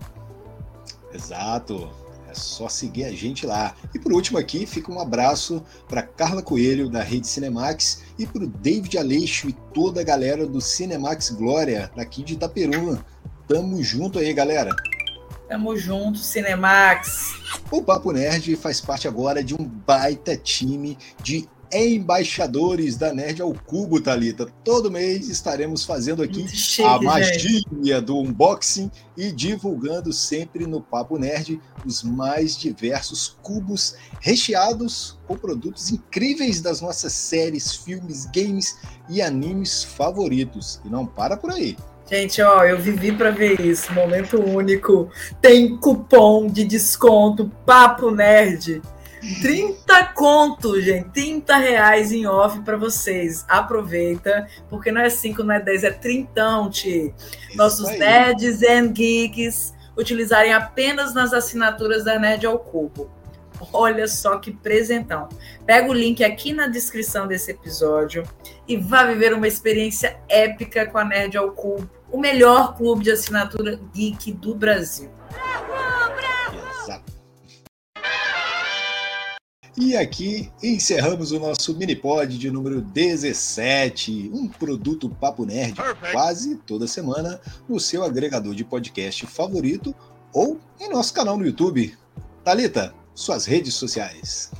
Exato. 1.13 1.91
É 2.31 2.35
só 2.35 2.69
seguir 2.69 3.05
a 3.05 3.11
gente 3.11 3.45
lá. 3.45 3.75
E 3.93 3.99
por 3.99 4.13
último 4.13 4.39
aqui, 4.39 4.65
fica 4.65 4.93
um 4.93 5.01
abraço 5.01 5.65
para 5.89 6.01
Carla 6.01 6.41
Coelho, 6.41 6.89
da 6.89 7.03
Rede 7.03 7.27
Cinemax, 7.27 8.05
e 8.17 8.25
para 8.25 8.45
o 8.45 8.47
David 8.47 8.97
Aleixo 8.97 9.49
e 9.49 9.53
toda 9.75 10.01
a 10.01 10.05
galera 10.05 10.47
do 10.47 10.61
Cinemax 10.61 11.31
Glória, 11.31 11.91
aqui 11.97 12.23
de 12.23 12.35
Itaperuna. 12.35 13.05
Tamo 13.49 13.83
junto 13.83 14.21
aí, 14.21 14.33
galera. 14.33 14.71
Tamo 15.51 15.77
junto, 15.77 16.21
Cinemax. 16.21 17.35
O 17.73 17.83
Papo 17.83 18.13
Nerd 18.13 18.55
faz 18.55 18.81
parte 18.81 19.09
agora 19.09 19.43
de 19.43 19.53
um 19.53 19.65
baita 19.65 20.37
time 20.37 20.97
de 21.25 21.49
embaixadores 21.73 22.97
da 22.97 23.13
Nerd 23.13 23.43
ao 23.43 23.53
Cubo, 23.53 24.01
Talita. 24.01 24.47
Todo 24.65 24.93
mês 24.93 25.29
estaremos 25.29 25.85
fazendo 25.85 26.23
aqui 26.23 26.47
Chique, 26.49 26.87
a 27.05 27.21
gente. 27.21 27.67
magia 27.73 28.01
do 28.01 28.17
unboxing 28.21 28.93
e 29.17 29.33
divulgando 29.33 30.13
sempre 30.13 30.69
no 30.69 30.81
Papo 30.81 31.19
Nerd 31.19 31.61
os 31.85 32.05
mais 32.05 32.57
diversos 32.57 33.37
cubos 33.43 33.97
recheados 34.21 35.19
com 35.27 35.37
produtos 35.37 35.91
incríveis 35.91 36.61
das 36.61 36.81
nossas 36.81 37.13
séries, 37.13 37.75
filmes, 37.75 38.27
games 38.27 38.79
e 39.09 39.21
animes 39.21 39.83
favoritos. 39.83 40.81
E 40.85 40.89
não 40.89 41.05
para 41.05 41.37
por 41.37 41.51
aí. 41.51 41.77
Gente, 42.11 42.43
ó, 42.43 42.65
eu 42.65 42.77
vivi 42.77 43.13
para 43.13 43.31
ver 43.31 43.61
isso. 43.61 43.93
Momento 43.93 44.41
único. 44.41 45.09
Tem 45.41 45.77
cupom 45.77 46.49
de 46.49 46.65
desconto 46.65 47.51
Papo 47.65 48.11
Nerd. 48.11 48.83
30 49.43 50.07
conto, 50.15 50.81
gente. 50.81 51.11
30 51.11 51.57
reais 51.57 52.11
em 52.11 52.27
off 52.27 52.61
para 52.63 52.77
vocês. 52.77 53.45
Aproveita, 53.49 54.49
porque 54.69 54.91
não 54.91 55.01
é 55.01 55.09
5, 55.11 55.45
não 55.45 55.55
é 55.55 55.61
10, 55.61 55.85
é 55.85 55.91
30, 55.91 56.69
Ti. 56.71 57.15
Nossos 57.55 57.87
aí. 57.87 57.99
nerds 57.99 58.63
and 58.63 58.89
geeks 58.89 59.73
utilizarem 59.97 60.53
apenas 60.53 61.15
nas 61.15 61.33
assinaturas 61.33 62.05
da 62.05 62.19
Nerd 62.19 62.47
ao 62.47 62.59
Cubo. 62.59 63.11
Olha 63.73 64.09
só 64.09 64.39
que 64.39 64.51
presentão. 64.51 65.29
Pega 65.67 65.89
o 65.89 65.93
link 65.93 66.25
aqui 66.25 66.53
na 66.53 66.67
descrição 66.67 67.27
desse 67.29 67.51
episódio 67.51 68.25
e 68.67 68.77
vá 68.77 69.05
viver 69.05 69.35
uma 69.35 69.47
experiência 69.47 70.19
épica 70.29 70.87
com 70.87 70.97
a 70.97 71.05
Nerd 71.05 71.37
ao 71.37 71.53
Cubo, 71.53 71.89
o 72.13 72.19
melhor 72.19 72.77
clube 72.77 73.05
de 73.05 73.11
assinatura 73.11 73.81
geek 73.95 74.33
do 74.33 74.55
Brasil. 74.55 75.11
Exato. 76.83 77.13
E 79.77 79.97
aqui 79.97 80.51
encerramos 80.63 81.33
o 81.33 81.39
nosso 81.39 81.75
mini-pod 81.77 82.37
de 82.37 82.51
número 82.51 82.81
17, 82.81 84.31
um 84.33 84.49
produto 84.49 85.09
Papo 85.09 85.47
Nerd, 85.47 85.77
quase 86.13 86.57
toda 86.67 86.87
semana, 86.87 87.41
no 87.69 87.79
seu 87.79 88.03
agregador 88.05 88.55
de 88.55 88.65
podcast 88.65 89.27
favorito 89.27 89.95
ou 90.33 90.61
em 90.79 90.91
nosso 90.91 91.15
canal 91.15 91.39
no 91.39 91.47
YouTube. 91.47 91.97
Talita, 92.45 92.95
suas 93.15 93.47
redes 93.47 93.75
sociais. 93.75 94.51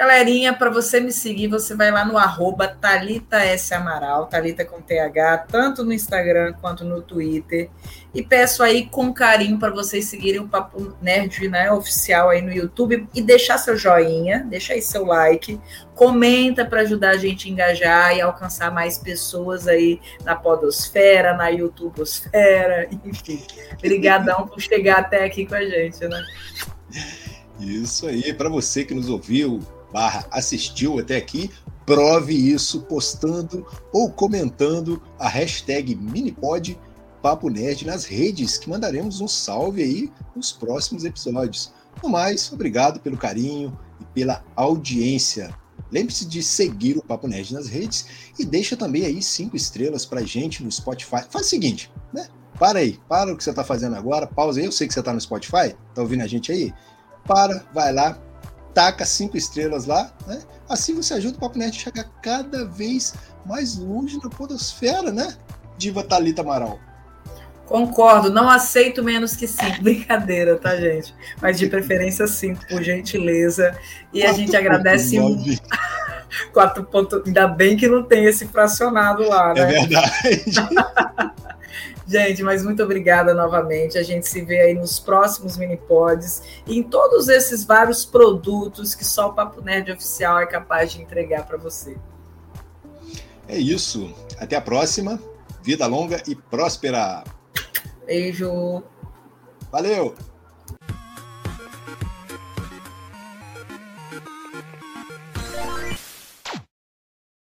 Galerinha, 0.00 0.54
para 0.54 0.70
você 0.70 0.98
me 0.98 1.12
seguir, 1.12 1.46
você 1.48 1.74
vai 1.74 1.90
lá 1.90 2.06
no 2.06 2.16
arroba 2.16 2.66
Thalita 2.66 3.36
S. 3.36 3.74
Amaral, 3.74 4.24
Thalita 4.28 4.64
com 4.64 4.80
TH, 4.80 5.44
tanto 5.46 5.84
no 5.84 5.92
Instagram 5.92 6.54
quanto 6.54 6.86
no 6.86 7.02
Twitter. 7.02 7.68
E 8.14 8.22
peço 8.22 8.62
aí 8.62 8.86
com 8.86 9.12
carinho 9.12 9.58
para 9.58 9.68
vocês 9.68 10.06
seguirem 10.06 10.40
o 10.40 10.48
Papo 10.48 10.96
Nerd 11.02 11.46
né, 11.50 11.70
oficial 11.70 12.30
aí 12.30 12.40
no 12.40 12.50
YouTube 12.50 13.06
e 13.14 13.20
deixar 13.20 13.58
seu 13.58 13.76
joinha, 13.76 14.42
deixa 14.48 14.72
aí 14.72 14.80
seu 14.80 15.04
like, 15.04 15.60
comenta 15.94 16.64
para 16.64 16.80
ajudar 16.80 17.10
a 17.10 17.18
gente 17.18 17.46
a 17.46 17.52
engajar 17.52 18.16
e 18.16 18.22
alcançar 18.22 18.72
mais 18.72 18.96
pessoas 18.96 19.68
aí 19.68 20.00
na 20.24 20.34
podosfera, 20.34 21.36
na 21.36 21.48
youtubosfera, 21.48 22.88
enfim. 23.04 23.44
Obrigadão 23.74 24.48
por 24.48 24.62
chegar 24.62 25.00
até 25.00 25.26
aqui 25.26 25.44
com 25.44 25.56
a 25.56 25.62
gente, 25.62 26.08
né? 26.08 26.24
Isso 27.60 28.06
aí, 28.06 28.32
para 28.32 28.48
você 28.48 28.82
que 28.82 28.94
nos 28.94 29.10
ouviu, 29.10 29.60
barra 29.92 30.26
assistiu 30.30 30.98
até 30.98 31.16
aqui, 31.16 31.50
prove 31.86 32.34
isso 32.34 32.82
postando 32.82 33.66
ou 33.92 34.10
comentando 34.10 35.02
a 35.18 35.28
hashtag 35.28 35.94
Minipod 35.94 36.78
Papo 37.22 37.50
Nerd 37.50 37.86
nas 37.86 38.04
redes, 38.04 38.56
que 38.56 38.70
mandaremos 38.70 39.20
um 39.20 39.28
salve 39.28 39.82
aí 39.82 40.12
nos 40.34 40.52
próximos 40.52 41.04
episódios. 41.04 41.72
No 42.02 42.08
mais, 42.08 42.50
obrigado 42.52 43.00
pelo 43.00 43.16
carinho 43.16 43.78
e 44.00 44.04
pela 44.06 44.42
audiência. 44.56 45.54
Lembre-se 45.90 46.24
de 46.24 46.42
seguir 46.42 46.96
o 46.96 47.02
Papo 47.02 47.26
Nerd 47.26 47.52
nas 47.52 47.66
redes 47.66 48.06
e 48.38 48.44
deixa 48.44 48.76
também 48.76 49.04
aí 49.04 49.20
cinco 49.22 49.56
estrelas 49.56 50.06
pra 50.06 50.22
gente 50.22 50.62
no 50.62 50.70
Spotify. 50.70 51.24
Faz 51.28 51.46
o 51.46 51.50
seguinte, 51.50 51.90
né? 52.12 52.28
Para 52.58 52.78
aí, 52.78 52.98
para 53.08 53.32
o 53.32 53.36
que 53.36 53.42
você 53.42 53.52
tá 53.52 53.64
fazendo 53.64 53.96
agora, 53.96 54.26
pausa 54.26 54.60
aí. 54.60 54.66
Eu 54.66 54.72
sei 54.72 54.86
que 54.86 54.94
você 54.94 55.02
tá 55.02 55.12
no 55.12 55.20
Spotify, 55.20 55.74
tá 55.94 56.02
ouvindo 56.02 56.22
a 56.22 56.26
gente 56.26 56.52
aí? 56.52 56.72
Para, 57.26 57.64
vai 57.74 57.92
lá, 57.92 58.20
taca 58.74 59.04
cinco 59.04 59.36
estrelas 59.36 59.86
lá, 59.86 60.10
né? 60.26 60.40
Assim 60.68 60.94
você 60.94 61.14
ajuda 61.14 61.36
o 61.36 61.40
Papo 61.40 61.58
Nerd 61.58 61.76
a 61.76 61.80
chegar 61.80 62.04
cada 62.22 62.64
vez 62.64 63.14
mais 63.44 63.76
longe 63.76 64.18
na 64.22 64.30
podosfera, 64.30 65.10
né? 65.10 65.34
Diva 65.76 66.02
Thalita 66.02 66.42
Amaral. 66.42 66.78
Concordo, 67.66 68.30
não 68.30 68.50
aceito 68.50 69.02
menos 69.02 69.36
que 69.36 69.46
cinco. 69.46 69.80
Brincadeira, 69.82 70.56
tá, 70.56 70.76
gente? 70.76 71.14
Mas 71.40 71.58
de 71.58 71.68
preferência 71.68 72.26
cinco, 72.26 72.66
por 72.68 72.82
gentileza. 72.82 73.76
E 74.12 74.24
a 74.24 74.32
gente 74.32 74.56
agradece 74.56 75.18
muito. 75.20 75.62
4 76.52 76.84
pontos. 76.84 77.22
Ainda 77.26 77.48
bem 77.48 77.76
que 77.76 77.88
não 77.88 78.02
tem 78.02 78.24
esse 78.24 78.46
fracionado 78.46 79.28
lá, 79.28 79.52
É 79.56 79.60
né? 79.60 79.66
verdade. 79.66 80.10
Gente, 82.10 82.42
mas 82.42 82.64
muito 82.64 82.82
obrigada 82.82 83.32
novamente. 83.32 83.96
A 83.96 84.02
gente 84.02 84.28
se 84.28 84.40
vê 84.40 84.62
aí 84.62 84.74
nos 84.74 84.98
próximos 84.98 85.56
mini-pods 85.56 86.42
e 86.66 86.76
em 86.76 86.82
todos 86.82 87.28
esses 87.28 87.62
vários 87.62 88.04
produtos 88.04 88.96
que 88.96 89.04
só 89.04 89.28
o 89.28 89.32
Papo 89.32 89.62
Nerd 89.62 89.92
Oficial 89.92 90.40
é 90.40 90.46
capaz 90.46 90.90
de 90.90 91.00
entregar 91.00 91.46
para 91.46 91.56
você. 91.56 91.96
É 93.46 93.56
isso. 93.56 94.12
Até 94.40 94.56
a 94.56 94.60
próxima. 94.60 95.20
Vida 95.62 95.86
longa 95.86 96.20
e 96.26 96.34
próspera. 96.34 97.22
Beijo. 98.04 98.82
Valeu! 99.70 100.16